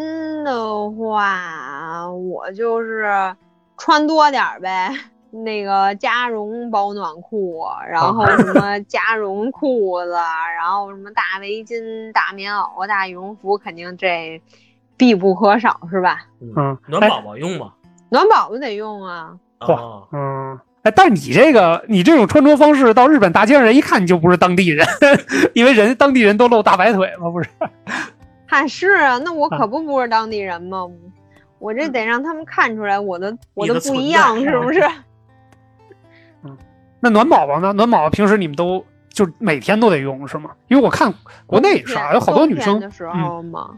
[0.43, 3.33] 的话，我就是
[3.77, 4.91] 穿多点儿呗，
[5.31, 14.41] 那个加绒保暖裤，然后什么加绒裤子，然后什么大围巾、大棉袄、大羽绒服，肯定这
[14.97, 16.25] 必不可少，是吧？
[16.55, 17.73] 嗯暖宝宝用吗？
[18.09, 24.85] 暖宝宝得用啊，嚯啊，嗯，哎，但是你这个你这种穿着方式到日本大街上，人一看你就不是当地人，
[25.53, 27.49] 因为人家当地人都露大白腿嘛，不是？
[28.45, 30.87] 嗨，是啊，那我啊可不不是当地人吗？
[31.59, 34.81] 我这得让他们看出来我的我的不一样，是不是？
[36.43, 36.57] 嗯
[36.99, 37.73] 那暖宝宝呢？
[37.73, 40.51] 暖宝宝平时你们都就每天都得用是吗？
[40.67, 41.13] 因为我看
[41.45, 43.71] 国内也是啊，有好多女生的时候嘛，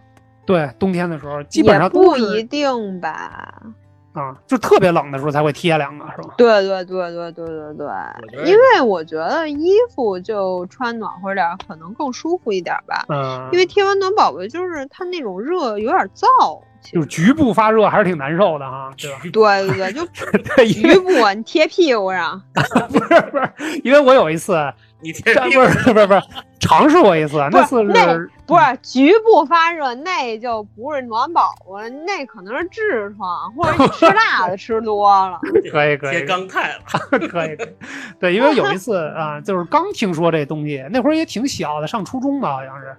[0.45, 3.61] 对冬天的时候基本上不一定吧。
[4.13, 6.35] 啊，就特别冷的时候才会贴两个是吧？
[6.37, 13.03] 对对对对对对对因为我觉得衣服就穿暖和点儿，可能更舒服一点吧。
[13.09, 19.19] 嗯，因为贴完暖宝宝，就是它那种热有点燥，其就是局部发热还是挺难受的哈，对吧？
[19.31, 19.91] 对对
[20.55, 24.55] 对，就 局部你贴屁股上， 不是不是，因为我有一次，
[25.01, 26.21] 你贴这不是不是不是
[26.59, 35.39] 尝试过一次，那次那是不是局部发热，那就不是暖宝宝了，那可能是痔疮，或者你吃辣的吃多了。
[35.71, 37.57] 可以可以贴钢泰了，可以，可以
[38.19, 42.95] 对，因为有一次啊，就是刚听说这东西，那会儿也挺小的，上初中吧，好像是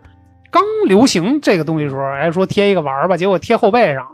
[0.50, 4.06] 刚流行这个东西的时候，还说贴一个玩儿吧，结果贴后背上，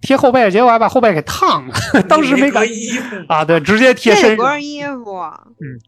[0.00, 1.74] 贴后背，结果还把后背给烫了，
[2.08, 3.16] 当时没没敢衣服。
[3.28, 5.78] 啊，对， 直接贴这身上，不是衣服，嗯。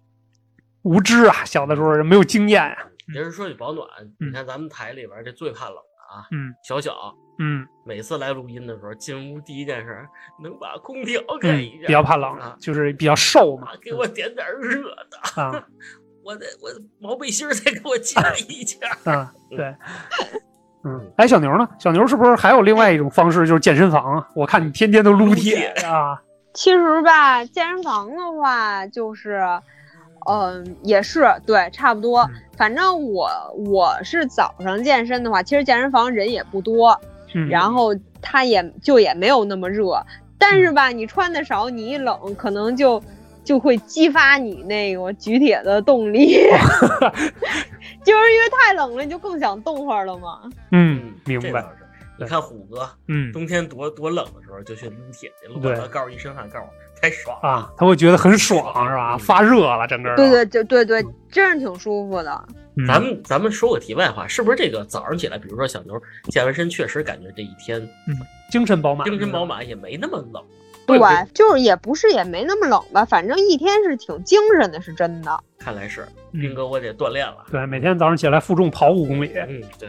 [0.83, 3.87] 无知啊，小的时候没有经验啊，其实说起保暖，
[4.19, 4.29] 嗯。
[4.29, 6.55] 你看咱们台里边这最怕冷的啊，嗯。
[6.67, 6.95] 小小
[7.39, 7.67] 嗯。
[7.85, 10.07] 每次来录音的时候，进屋第一件事
[10.43, 13.69] 能把空调开嗯一下，，比较怕冷啊，就是比较瘦嘛。
[13.69, 15.53] 啊，给我点点热的，啊
[16.25, 19.13] 我的我的毛背心儿再给我加 一件儿。
[19.13, 19.75] 啊，对。
[20.83, 21.69] 嗯，哎，小牛呢？
[21.79, 24.29] 小牛是不是还有另外一种方式，就是健身房啊？
[24.35, 26.21] 我看你天天都撸铁啊。
[26.55, 29.43] 其实吧，健身房的话就是，
[30.29, 32.21] 嗯、也是对，差不多。
[32.23, 32.31] 嗯
[32.61, 33.31] 反正我
[33.69, 37.01] 我是早上健身的话，其实健身房人也不多，
[37.33, 39.99] 嗯，然后它也就也没有那么热。
[40.37, 43.03] 但是吧，你穿的少，你一冷，可能就
[43.45, 46.35] 就会激发你那个举铁的动力，
[48.05, 50.43] 就是因为太冷了，你就更想动会儿了嘛。
[50.73, 51.65] 嗯，明白。
[52.19, 57.49] 你看虎哥，嗯冬天多多冷的时候就去撸铁去，撸完了告诉一身汗，告诉我太爽了。
[57.49, 59.15] 啊，他会觉得很爽是吧？
[59.17, 62.45] 嗯发热了，整个对对对对对，真是挺舒服的。
[62.77, 65.99] 嗯咱们咱们说个题外话，是不是这个早上起来，比如说小牛
[66.29, 68.15] 健完身，确实感觉这一天嗯
[68.51, 70.45] 精神饱满，精神饱满，也没那么冷。
[70.99, 75.39] 对对，就是也不是也没那么冷吧，反正一天是挺精神的，是真的。
[75.59, 77.45] 看来是嗯斌哥，我得锻炼了。
[77.51, 79.33] 对，每天早上起来负重跑五公里。
[79.37, 79.89] 嗯，对。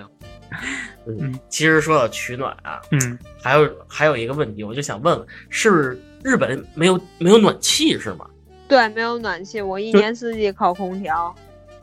[1.08, 8.30] 嗯嗯，其实说到取暖啊，嗯，还有还有一个问题，我就想问问，是日本没有没有暖气是吗？
[8.68, 11.34] 对，没有暖气，我一年四季靠空调。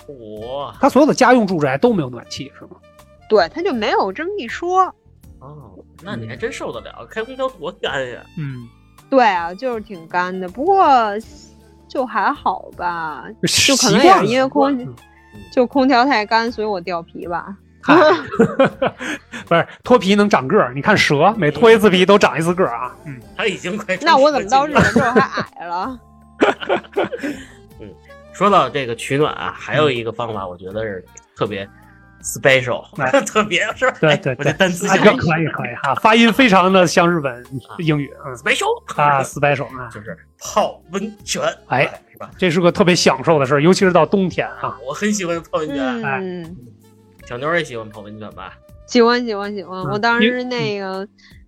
[0.06, 2.76] 我他所有的家用住宅都没有暖气是吗？
[3.28, 4.82] 对，他就没有这么一说。
[5.40, 8.22] 哦，那你还真受得了，开空调多干呀！
[8.36, 8.68] 嗯，
[9.10, 10.86] 对啊，就是挺干的，不过
[11.88, 13.24] 就还好吧，
[13.66, 14.94] 就可能也是因为空嗯
[15.52, 17.56] 就空调太干，所以我掉皮吧。
[17.80, 17.94] 嗨
[19.46, 22.94] 不是脱皮能长个儿，你看蛇每脱一次皮都长一次个儿啊。
[23.06, 26.00] 嗯，他已经快那我怎么到日日本之后还矮了？
[27.80, 27.88] 嗯
[28.32, 31.04] 说到这个取暖啊，还有一个方法，我觉得是
[31.36, 31.66] 特别
[32.28, 33.96] special，、哎 特别是吧？
[34.00, 37.42] 对对我这单词啊，可以可以哈，发音非常的像日本
[37.78, 42.30] 英语，嗯 special 啊，special 啊，就是泡温泉，哎，是吧？
[42.36, 44.78] 这是个特别享受的事儿，尤其是到冬天啊。
[44.86, 46.56] 我很喜欢泡温泉，嗯，
[47.26, 48.52] 小妞儿也喜欢泡温泉吧？
[48.86, 49.80] 喜欢喜欢喜欢。
[49.80, 51.06] 嗯我当时那个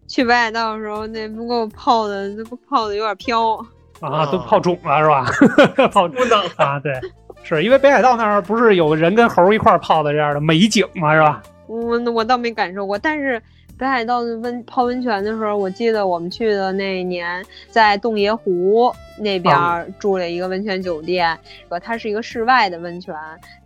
[0.09, 3.55] 去北海道的时候，那不给我泡的，那不泡的有点飘。
[4.01, 5.09] 啊，哦都泡肿了是
[5.77, 5.89] 吧？
[5.93, 6.93] 泡不能啊，对，
[7.43, 11.15] 是因为北海道那儿不是有人跟猴一块儿泡的这样的美景吗？
[11.15, 11.43] 是吧？
[11.67, 13.41] 我我倒没感受过，但是
[13.79, 21.39] 北海道的温泡温泉的时候，我记得我们去的那一年在洞爷湖那边儿住了一个温泉酒店，
[21.69, 23.15] 呃，它是一个室外的温泉，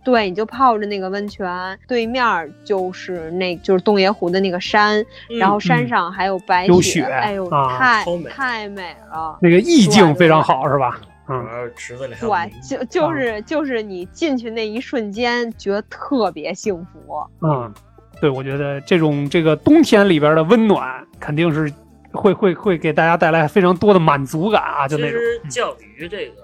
[0.03, 5.03] 对，你就泡着那个温泉，对面儿就是那就是洞爷湖的那个山，
[5.39, 9.37] 然后山上还有白有雪哎呦，啊太美太美了。
[9.41, 10.99] 那个意境非常好，是吧？
[11.27, 17.27] 嗯，池子里还有对，就就是就是你进去那一瞬间，觉得特别幸福。
[17.41, 17.73] 嗯，
[18.21, 21.73] 对，我觉得这种这个冬天里边的温暖，肯定是
[22.11, 25.19] 会会会给大家带来非常多的满足感啊，就其那种。
[25.19, 26.43] 其实钓鱼这个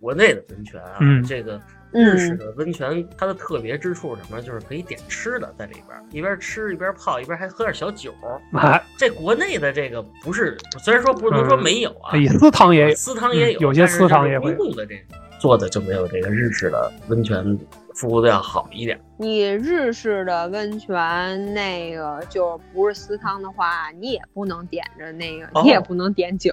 [0.00, 1.60] 国内的温泉啊，嗯这个
[1.94, 4.42] 日式嗯，的温泉它的特别之处是什么？
[4.42, 8.12] 就是可以点吃的在里边儿，一边吃一边泡，一边还喝点小酒。
[8.58, 15.02] 哎，这国内的这个不是，虽然说不能说没有啊，哎，私汤也有，私汤也有，嗯有些但是私汤就是也公共的这个
[15.38, 17.58] 做的就没有这个日式的温泉
[17.94, 18.98] 服务的要好一点。
[19.18, 26.50] 你日式的温泉那个就不是私汤的话，你也不能点着那个，哦你也不能点酒。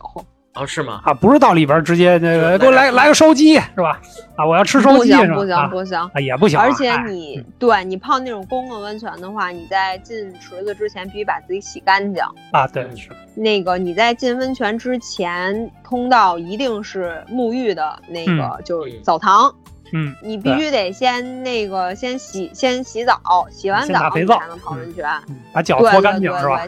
[0.54, 1.02] 哦，是吗？
[1.06, 4.00] 啊，不是到里边直接那个给我来来来个烧鸡是吧？
[4.36, 5.26] 啊，我要吃烧鸡是吧？
[5.28, 5.98] 行不行啊不行。
[6.00, 12.22] 啊也不行啊，而且哎你对你泡那种公共温泉的话，你在进池子之前必须把自己洗干净。
[12.52, 19.54] 啊，对嗯是，那个你在进温泉之前，通道一定是沐浴的那个，就是澡堂。
[19.94, 23.20] 嗯，你必须得先那个先洗先洗澡，
[23.52, 25.06] 洗完澡才能泡温泉。
[25.28, 26.66] 嗯把脚搓干净对是吧？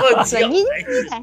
[0.00, 0.64] 对对你你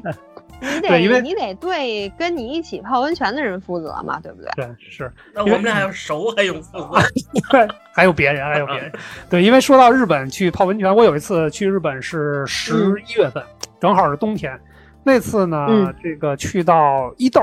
[0.02, 0.18] 得
[0.60, 4.50] 你对因为得你得对跟你一起泡温泉的人负责嘛，对不对？
[4.56, 6.90] 对，是，那我们俩还要熟，还用负责？
[7.50, 8.92] 对还有别人，还有别人。
[9.30, 13.42] 对，因为说到日本去泡温泉，我有一次去日本是十一月份，
[13.80, 14.58] 正好是冬天。
[15.04, 17.40] 那次呢，嗯这个去到伊豆，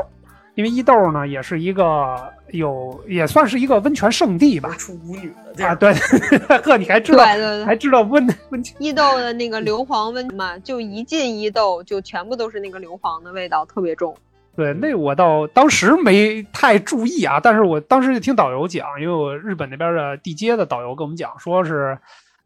[0.56, 4.76] 因为伊豆呢也是一个有也算是一个温泉圣地吧不。
[4.76, 5.94] 出舞女的地啊，对，
[6.64, 14.16] 呵，你还知道对对对，还知道温温泉伊豆的那个硫磺温嘛，就一进伊豆就全部都是那个硫磺的味道，特别重。
[14.56, 21.98] 对，那我倒当时没太注意啊，但是我当时就听导游讲，因为我日本那边的地接的导游跟我们讲，说是，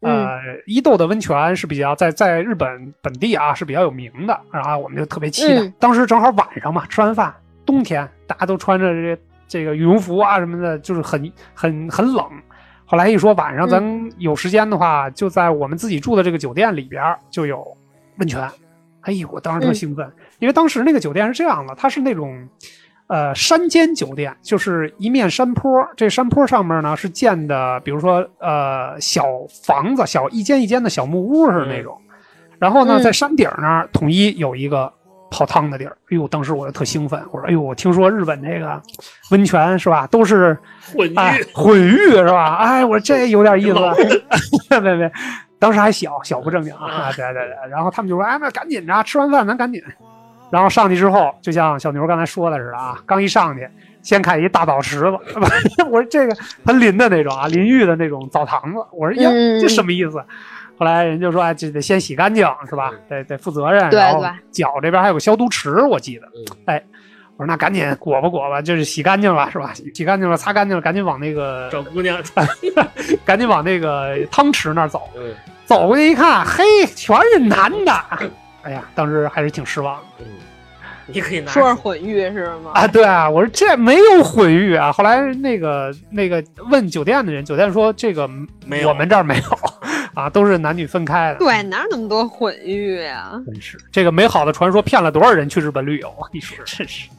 [0.02, 5.62] 呃，伊豆的温泉是比较在在日本本地啊是比较有名的，然后我们就特别期待。
[5.62, 7.32] 嗯当时正好晚上嘛，吃完饭，
[7.70, 12.26] 冬天大家都穿着这这个羽绒服啊什么的，就是很很很冷。
[12.84, 17.78] 后来一说晚上咱有时间的话，就在我们自己住的这个酒店里边儿就有
[18.18, 18.50] 温泉。
[19.02, 22.50] 哎呦，我当时特嗯兴奋，因为当时那个酒店是这样的，它是那种
[23.06, 29.24] 呃山间酒店，就是一面山坡，这山坡上面呢是建的，比如说呃小
[29.64, 31.96] 房子，小一间一间的小木屋似的那种。
[32.58, 34.92] 然后呢，嗯在山顶那儿统一有一个
[35.30, 35.96] 泡汤的地儿。
[36.12, 38.82] 哎呦，当时我就特兴奋，我说：“哎呦，我听说日本这个
[39.32, 40.58] 温泉是吧，都是
[40.94, 42.56] 混哎浴，混浴是吧？
[42.56, 44.24] 哎，我说这有点意思。
[44.70, 45.12] 别别别，
[45.60, 47.12] 当时还小，小不正经啊！
[47.16, 49.82] 对对对，然后他们就说：“哎，那赶紧着，吃完饭咱赶紧。”
[50.52, 53.70] 然后上去之后，就像小牛刚才说的似的啊，刚一上去，
[54.02, 55.12] 先看一大澡池子，
[55.92, 58.80] 我说这个很淋的那种啊，淋浴的那种澡堂子。
[58.92, 60.24] 我说呀，嗯这什么意思？
[60.80, 62.92] 后来人就说，哎，这得先洗干净是吧？
[63.10, 63.90] 得得负责任。
[63.90, 66.26] 对然后对脚这边还有个消毒池，我记得。
[66.28, 66.84] 嗯哎，
[67.36, 69.74] 我说那赶紧裹吧裹吧，就是洗干净了是吧？
[69.94, 72.18] 洗干净了，擦干净了，赶紧往那个找姑娘，
[73.26, 75.10] 赶紧往那个汤池那儿走。
[75.18, 75.34] 嗯
[75.66, 76.64] 走过去一看，嘿，
[76.96, 77.94] 全是男的。
[78.64, 80.26] 哎呀，当时还是挺失望的嗯，
[81.06, 82.72] 你可以拿说是混浴是吗？
[82.74, 82.88] 啊。
[82.88, 84.92] 对啊，我说这没有混浴啊。
[84.92, 88.28] 后来那个那个问酒店的人，酒店说这个
[88.66, 89.44] 没有我们这儿没有
[90.20, 91.40] 啊，都是男女分开的。
[91.40, 93.42] 对，哪有那么多混浴啊？
[93.46, 96.28] 真是这个美好的传说骗了多少人去日本旅游啊！
[96.34, 97.10] 你说 真是。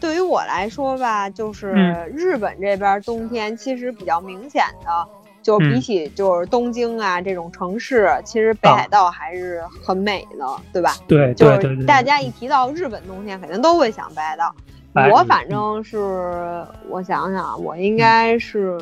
[0.00, 5.06] 对于我来说吧，就是嗯日本这边冬天其实比较明显的，
[5.42, 10.96] 就比嗯起就是东京啊这种城市，其实北海道还是很美的，对吧？
[11.06, 14.52] 对就对对对，是大家一提到日本冬天，肯定都会想北海道。
[14.94, 18.78] 哎我反正是，我想想，我应该是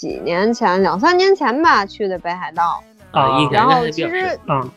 [0.00, 2.82] 几年前，两三年前吧去的北海道。
[3.10, 4.70] 啊一然后其实嗯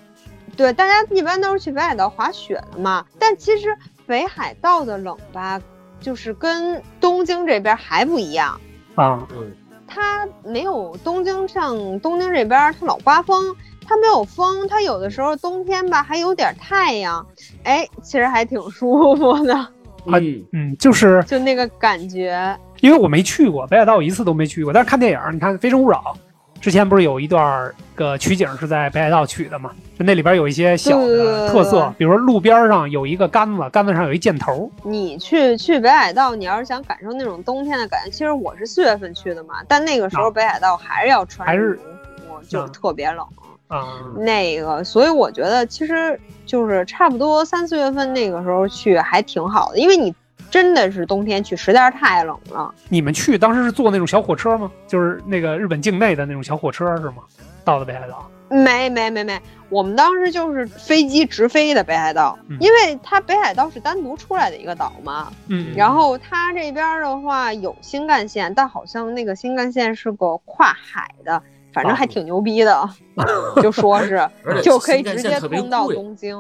[0.57, 3.05] 对，大家一般都是去北海道滑雪的嘛。
[3.17, 3.73] 但其实
[4.05, 5.61] 北海道的冷吧，
[6.01, 8.59] 就是跟东京这边还不一样。
[8.95, 9.49] 啊嗯
[9.87, 13.55] 它没有东京像东京这边，它老刮风，
[13.87, 17.25] 它没有风，它有的时候冬天吧还有点太阳，
[17.63, 19.67] 哎，其实还挺舒服的，
[20.05, 22.57] 嗯，嗯，就是就那个感觉。
[22.81, 26.15] 因为我没去过北海道，我一次都没去过，但是看电影，你看《非诚勿扰》，
[26.61, 29.71] 之前不是有一段儿个取景是在北海道取的嘛？
[29.97, 41.79] 就那里边有一些小的特色，比如说路边上有一个杆子，杆子上有一箭头，你去去北海道，你要是想感受那种冬天的感觉，其实我是四月份去的嘛，但那个时候啊北海道还是要穿还是羽
[42.27, 43.25] 绒服，就是啊特别冷。
[43.67, 50.13] 啊，那个，所以我觉得其实就是差不多三四月份那个时候去还挺好的，因为你
[50.51, 52.73] 真的是冬天去实在是太冷了。
[52.89, 54.71] 你们去当时是坐那种小火车吗？
[54.87, 57.23] 就是那个日本境内的那种小火车是吗？
[57.63, 58.29] 到的北海道。
[58.49, 65.33] 没没没没，我们当时就是飞机直飞的北海道，嗯因为它北海道是单独出来的一个岛嘛。
[65.47, 71.41] 嗯然后它这边的话有新干线，但好像那个新干线是个跨海的，
[71.73, 72.89] 反正还挺牛逼的，
[73.61, 74.29] 就说是
[74.61, 76.37] 就可以直接通到东京。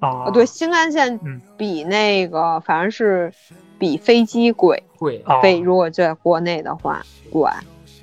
[0.00, 3.32] 啊啊，对，，新干线嗯比那个反正是
[3.78, 7.48] 比飞机贵，贵，啊飞如果在国内的话，贵。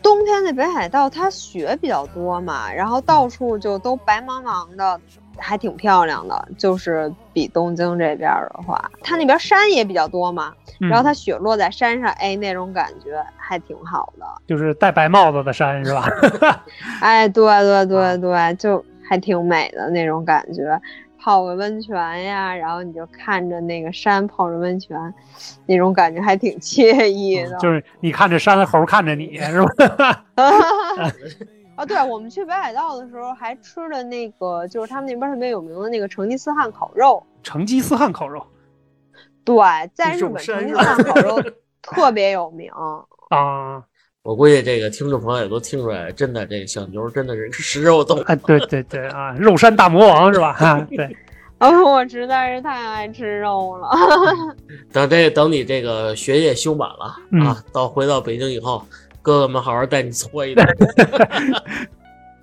[0.02, 5.00] 冬天的北海道它雪比较多嘛，然后到处就都白茫茫的，
[5.42, 6.48] 还挺漂亮的。
[6.58, 14.26] 就是比东京这边的话，它那边山也比较多嘛，嗯然后它雪落在山上，哎，那种感觉还挺好的。
[14.48, 16.08] 就是戴白帽子的山是吧？
[17.02, 20.80] 哎，对对对对，就还挺美的那种感觉。
[21.24, 24.98] 泡个温泉呀，然后你就看着那个山泡着温泉，
[25.68, 27.56] 那种感觉还挺惬意的。
[27.58, 30.26] 就是你看着山，猴看着你是吧？
[31.82, 37.24] 啊，对，我们去北海道的时候还吃了那个，就是他们那边特别有名的那个成吉思汗烤肉。
[37.42, 38.46] 成吉思汗烤肉
[39.44, 39.56] 对，
[39.96, 41.42] 在日本成吉思汗烤肉
[41.82, 42.70] 特别有名。
[43.34, 43.82] 啊，
[44.22, 48.22] 我估计这个听众朋友也都听出来，真的这个小牛真的是食肉动物。
[48.22, 50.56] 啊，对对对啊，肉山大魔王是吧？
[50.60, 51.18] 啊，对，
[51.58, 53.90] 哦，我实在是太爱吃肉了。
[54.94, 58.86] 等这等你这个学业修满了、嗯啊，到回到北京以后，
[59.22, 60.66] 哥哥们好好带你搓一顿。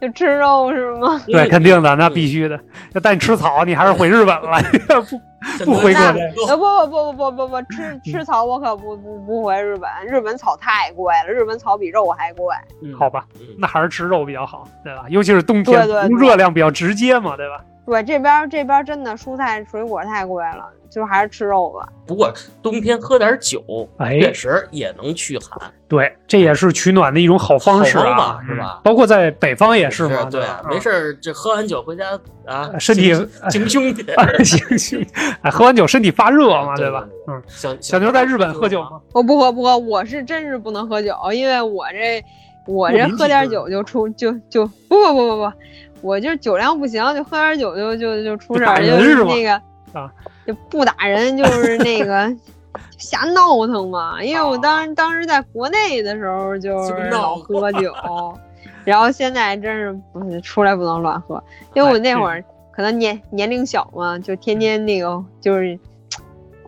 [0.00, 1.20] 就吃肉是吗？
[1.26, 2.58] 对，肯定的，那必须的。
[2.92, 4.62] 要带你吃草，你还是回日本了，
[5.58, 12.46] 不不回国那这呃不不不不不不吃吃草我可不不不回日本，日本草太贵了，日本草比肉还贵。
[12.80, 13.26] 嗯好吧？
[13.40, 15.04] 嗯那还是吃肉比较好，对吧？
[15.08, 17.60] 尤其是冬天，对对对热量比较直接嘛，对吧？
[17.88, 21.88] 对，这边这边真的蔬菜水果太贵了，就还是吃肉吧。
[22.06, 22.30] 不过
[22.62, 23.62] 冬天喝点酒，
[23.96, 25.72] 哎确实也能驱寒。
[25.88, 30.44] 对，这也是取暖的一种好方式好方啊，是吧嗯包括在北方也是嘛，对？
[30.68, 32.10] 没事儿，这喝完酒回家
[32.44, 34.04] 啊，身体行行兄弟。
[34.44, 35.06] 行行，
[35.40, 37.08] 哎，喝完酒身体发热嘛，对吧？
[37.26, 39.00] 嗯，小小牛在日本喝酒吗？？
[39.14, 42.22] 我不喝不喝，我是真是不能喝酒，因为我这
[42.66, 45.52] 我这喝点酒就出就就不不不不不，
[46.00, 49.52] 我就是酒量不行，就喝点酒就就就出事儿，就那个
[49.92, 50.12] 啊，
[50.46, 52.30] 就不打人，就是那个
[52.98, 54.22] 瞎闹腾嘛。
[54.22, 57.92] 因为我当当时在国内的时候就是闹老喝酒，
[58.84, 61.42] 然后现在真是不是出来不能乱喝，
[61.74, 65.78] 因为我那会儿可能年年龄小嘛，就天天那个就是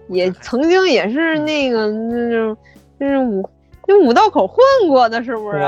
[0.09, 2.57] 也 曾经也是那个那种
[2.99, 3.49] 就是五
[3.87, 4.57] 就五道口混
[4.89, 5.61] 过的，是不是？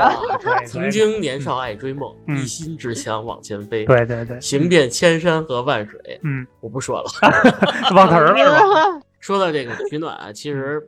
[0.65, 3.85] 曾经年少爱追梦，嗯一心只想往前飞。
[3.85, 6.19] 对对对，行遍千山和万水。
[6.23, 7.05] 嗯，我不说了。
[7.95, 9.01] 忘词儿了是吧？
[9.19, 10.81] 说到这个取暖啊，其实，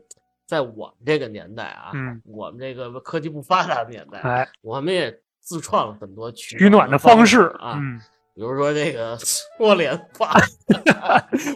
[0.46, 8.00] 在我们这个年代啊，嗯，我们这个科技不发达的年代，哎，我们也自创了很多取取暖的方方式啊，嗯，
[8.34, 10.38] 比如说这个搓脸法，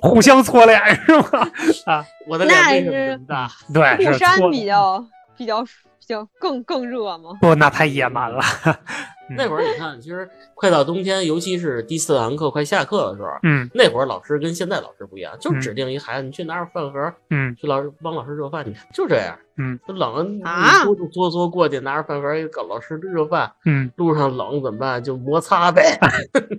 [0.01, 1.49] 互相搓脸是吧？
[1.86, 3.51] 啊， 我的脸那为什么是这么大？
[3.74, 5.05] 对，是搓比较
[5.39, 7.37] 比较比较更更热吗？
[7.39, 8.43] 不，那太野蛮了。
[9.30, 19.38] 嗯那会儿你看，其实快到冬天，尤其是第四堂课快下课的时候，嗯那会儿老师跟现在老师不一样，就嗯指定一孩子，你去拿着饭盒，嗯去老师帮老师热饭去，就这样。
[19.61, 25.03] 嗯，就冷了，啊你哆哆嗦嗦过去，拿着饭盒给老师热饭，嗯，路上冷怎么办？
[25.03, 25.99] 就摩擦呗，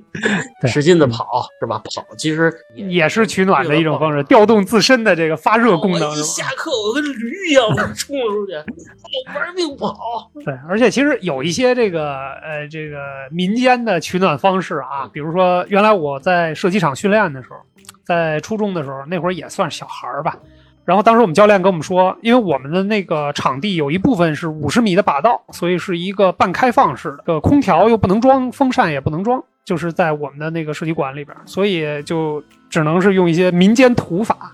[0.69, 1.79] 使劲的跑是吧？
[1.79, 6.15] 跑其实也是取暖的一种方式，调动自身的这个发热功能？
[6.17, 8.53] 下课，我跟驴一样，我冲了出去，
[9.33, 10.31] 我玩命跑。
[10.45, 12.13] 对，而且其实有一些这个
[12.43, 12.99] 呃这个
[13.31, 17.57] 民间的取暖方式啊，比如说原来我在射击场训练的时候，
[18.05, 20.37] 在初中的时候，那会儿也算是小孩儿吧。
[20.85, 34.53] 然后当时我们教练跟我们说，因为我们的那个场地有一部分是五十米的靶道，所以是一个半开放式的，呃，空调又不能装，风扇也不能装，就是在我们的那个射击馆里边，所以就只能是用一些民间土法。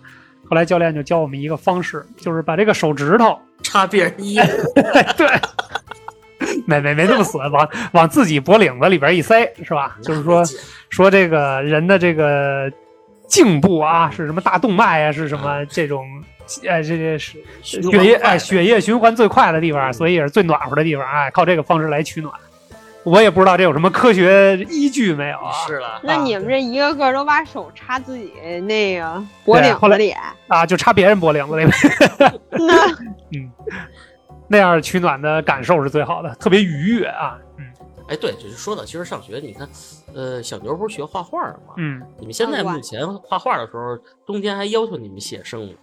[0.49, 4.73] 后来教练就教我们一个方式，就是把这个手指头插别人衣服，
[5.17, 5.27] 对，
[6.67, 9.97] 没没没那么损，往往自己脖领子里边一塞，是吧？
[10.03, 10.45] 就是说
[10.91, 12.71] 说这个人的这个
[13.27, 16.05] 颈部啊，是什么大动脉啊，是什么这种，
[16.69, 22.33] 呃，这这是血血液哎血液循环最快的地方，所以也是最暖和的地方，哎，靠这个方式来取暖。
[23.05, 25.53] 我也不知道这有什么科学依据没有啊？
[25.65, 30.13] 是了，那你们这一个个都把手插自己那个脖领子里，
[30.49, 32.75] 啊，就插别人脖领子里边， 那
[33.31, 33.49] 嗯，
[34.49, 37.39] 那样取暖的感受是最好的，特别愉悦啊。
[37.59, 37.65] 嗯，
[38.09, 39.69] 哎，对，就是说到其实上学，你看，
[40.15, 41.75] 呃，小牛不是学画画的吗？
[41.79, 45.75] 嗯，你们现在目前画画的时候，冬天还要求你们写生吗？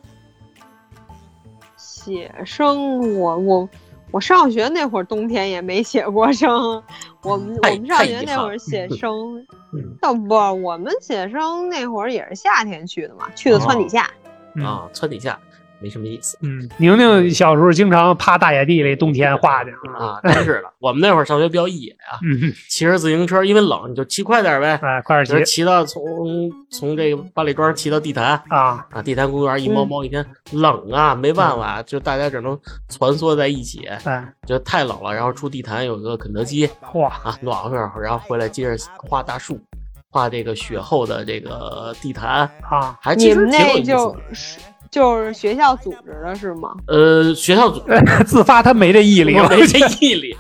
[1.77, 3.69] 写生，我我
[4.11, 6.83] 我上学那会儿冬天也没写过生，
[7.23, 9.37] 我们我们上学那会儿写 生，
[9.73, 14.09] 嗯倒不，我们写生那会儿也是夏天去的嘛，去的川底下。
[14.55, 15.39] 嗯啊，川底下
[15.83, 20.05] 没什么意思嗯，宁宁小时候经常趴大野地里冬天画去啊。
[20.05, 20.63] 啊，真是的。
[20.79, 24.79] 我们那会儿上学比较野啊，嗯，骑着自行车，因为冷，你就骑快点呗。
[24.81, 28.87] 哎，快点骑骑到从从这个八里庄骑到地坛啊！
[28.91, 32.57] 啊，地坛公园一猫猫一天，冷啊，没办法，就大家只能
[32.87, 35.13] 蜷缩在一起，哎，就太冷了。
[35.13, 39.59] 然后出地坛有个肯德基哇，啊，暖和，然后回来接着画大树，
[40.09, 44.63] 画这个雪后的这个地坛，啊，还其实你们那挺有意思的。
[44.93, 46.75] 就是学校组织的是吗？
[46.85, 47.81] 呃，学校组
[48.27, 49.49] 自发他没这毅力了。
[49.49, 50.37] 没这毅力，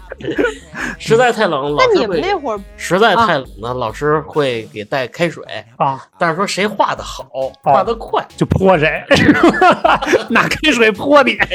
[0.99, 5.43] 实在太冷，老那你们那会儿实在太冷了，老师会给带开水，
[5.77, 7.25] 啊，但是说谁画的好，
[7.63, 9.03] 画的快，就泼谁，
[10.29, 11.47] 拿开水泼你一杯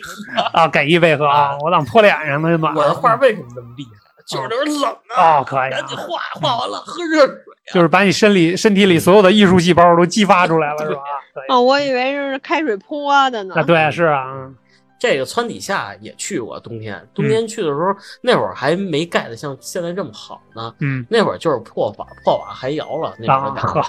[0.00, 1.58] 喝啊，给一杯喝啊！
[1.60, 3.98] 我当泼脸上呢，就暖我的画为什么那么厉害？
[4.24, 7.34] 就是有点冷啊，哦，可以啊赶，紧画，画完了喝热水。
[7.72, 11.00] 就是把你身里身体里所有的艺术细胞都激发出来了，是吧？
[11.48, 13.54] 啊，我以为是开水泼的呢。
[13.56, 14.54] 啊，对，是啊，嗯
[14.98, 17.86] 这个川底下也去过，冬天冬天去的时候，
[18.20, 23.84] 那会儿还没盖的像现在这么好呢，嗯，那会儿就是破瓦破瓦还摇了，那会啊儿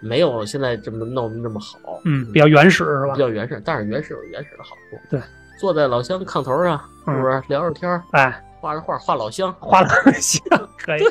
[0.00, 3.18] 没有现在这么弄得这么好，嗯，比较原始是吧比？
[3.18, 4.96] 较原始，但是原始有原始的好处。
[5.10, 5.20] 对，
[5.58, 9.88] 坐在老乡炕头上，是不是聊着天儿，哎，画着画，画老乡，画老
[10.20, 11.02] 乡，可以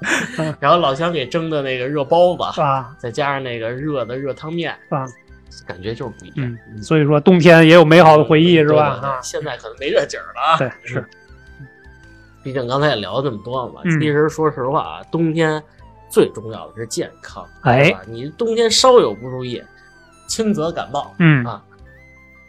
[0.60, 5.06] 然后老乡给蒸的那个热包子，啊，再加上那个热的热汤面啊，
[5.66, 6.58] 感觉就是不一样。
[6.74, 8.98] 嗯，所以说冬天也有美好的回忆是吧？
[9.02, 10.58] 啊，现在可能没这景儿了啊。
[10.58, 11.04] 对，是，
[12.42, 13.80] 毕竟刚才也聊了这么多了嘛。
[13.84, 15.62] 嗯其实说实话啊，冬天
[16.10, 17.94] 最重要的是健康，哎？
[18.06, 19.62] 你冬天稍有不注意，
[20.28, 21.62] 轻则感冒，嗯啊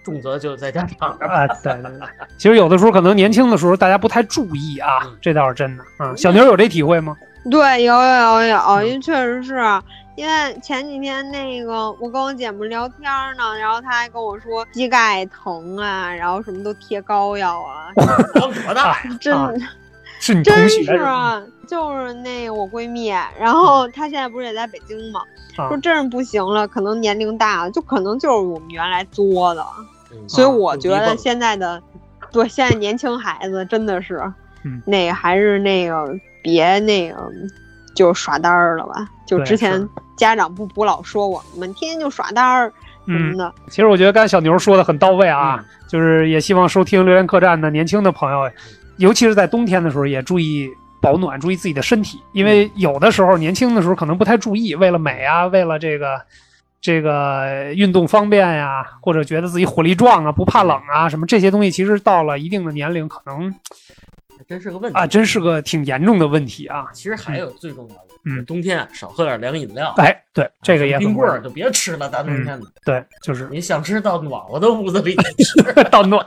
[0.04, 1.26] 重则就在家躺着。
[1.26, 6.16] 啊，对对对， 其实有的时候可能年轻的时候大家不太注意啊嗯，这倒是真的啊。
[6.16, 7.16] 小牛有这体会吗？
[7.50, 9.56] 对，有有有有，嗯因为确实是
[10.16, 13.02] 因为前几天那个我跟我姐们聊天
[13.38, 17.88] 呢，然后她还跟我说膝盖疼啊，然后什么都贴膏药啊，
[18.34, 19.04] 刚多大呀？
[19.22, 19.52] 真、啊
[20.20, 21.06] 是你同真学是？
[21.68, 23.08] 就是那我闺蜜，
[23.40, 25.20] 然后她现在不是也在北京吗？
[25.58, 29.64] 啊说真是不行了，可能年龄大了，就可能就是我们原来作的，
[30.12, 31.80] 嗯所以我觉得现在的，
[32.32, 34.20] 对现在年轻孩子真的是，
[34.64, 36.08] 嗯那个还是那个
[36.42, 37.18] 别那个
[37.96, 39.08] 就耍单儿了吧。
[39.26, 42.72] 就之前家长不不老说我们天天就耍单儿
[43.06, 48.50] 什么嗯，的，其实我觉得刚才小牛说的很到位啊，嗯就是也希望收听留言客栈的年轻的朋友，
[48.98, 50.70] 尤其是在冬天的时候也注意
[51.02, 56.22] 保暖，注意自己的身体，因为有的时候年轻的时候可能不太注意，为了美啊，为了这个。
[56.80, 63.58] 这个运动方便呀，或者觉得自己火力壮啊，不怕冷啊，什么这些东西，其实到了一定的年龄，可能还
[64.48, 66.86] 真是个问题啊，真是个挺严重的问题啊。
[66.94, 69.94] 其实还有最重要的，嗯冬天啊少喝点凉饮料。
[69.98, 76.26] 哎，对，这个也冰棍儿就别吃了，大冬天的，对，就是你想吃到暖和的屋子里 吃，到暖，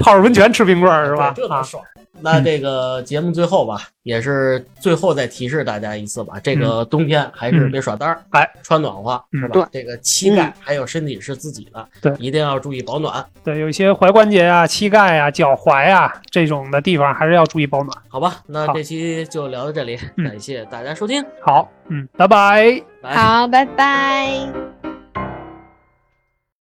[0.00, 1.44] 泡着温泉吃冰棍儿是吧对？
[1.46, 1.82] 这啊多，爽！
[2.20, 9.68] 那这个节目最后吧，也是最后再提示大家一次吧，这个冬天还是别耍单儿，哎，穿暖和嗯是吧？
[9.72, 17.96] 这个膝盖还有身体是自己的，对一定要注意保暖，对，有一些踝关节啊、膝盖啊、脚踝啊这种的地方，还是要注意保暖。
[18.08, 18.36] 好吧？
[18.46, 22.82] 那这期就聊到这里，嗯感谢大家收听，好，嗯，拜拜。
[23.02, 23.14] 拜。
[23.14, 24.65] 好，拜拜。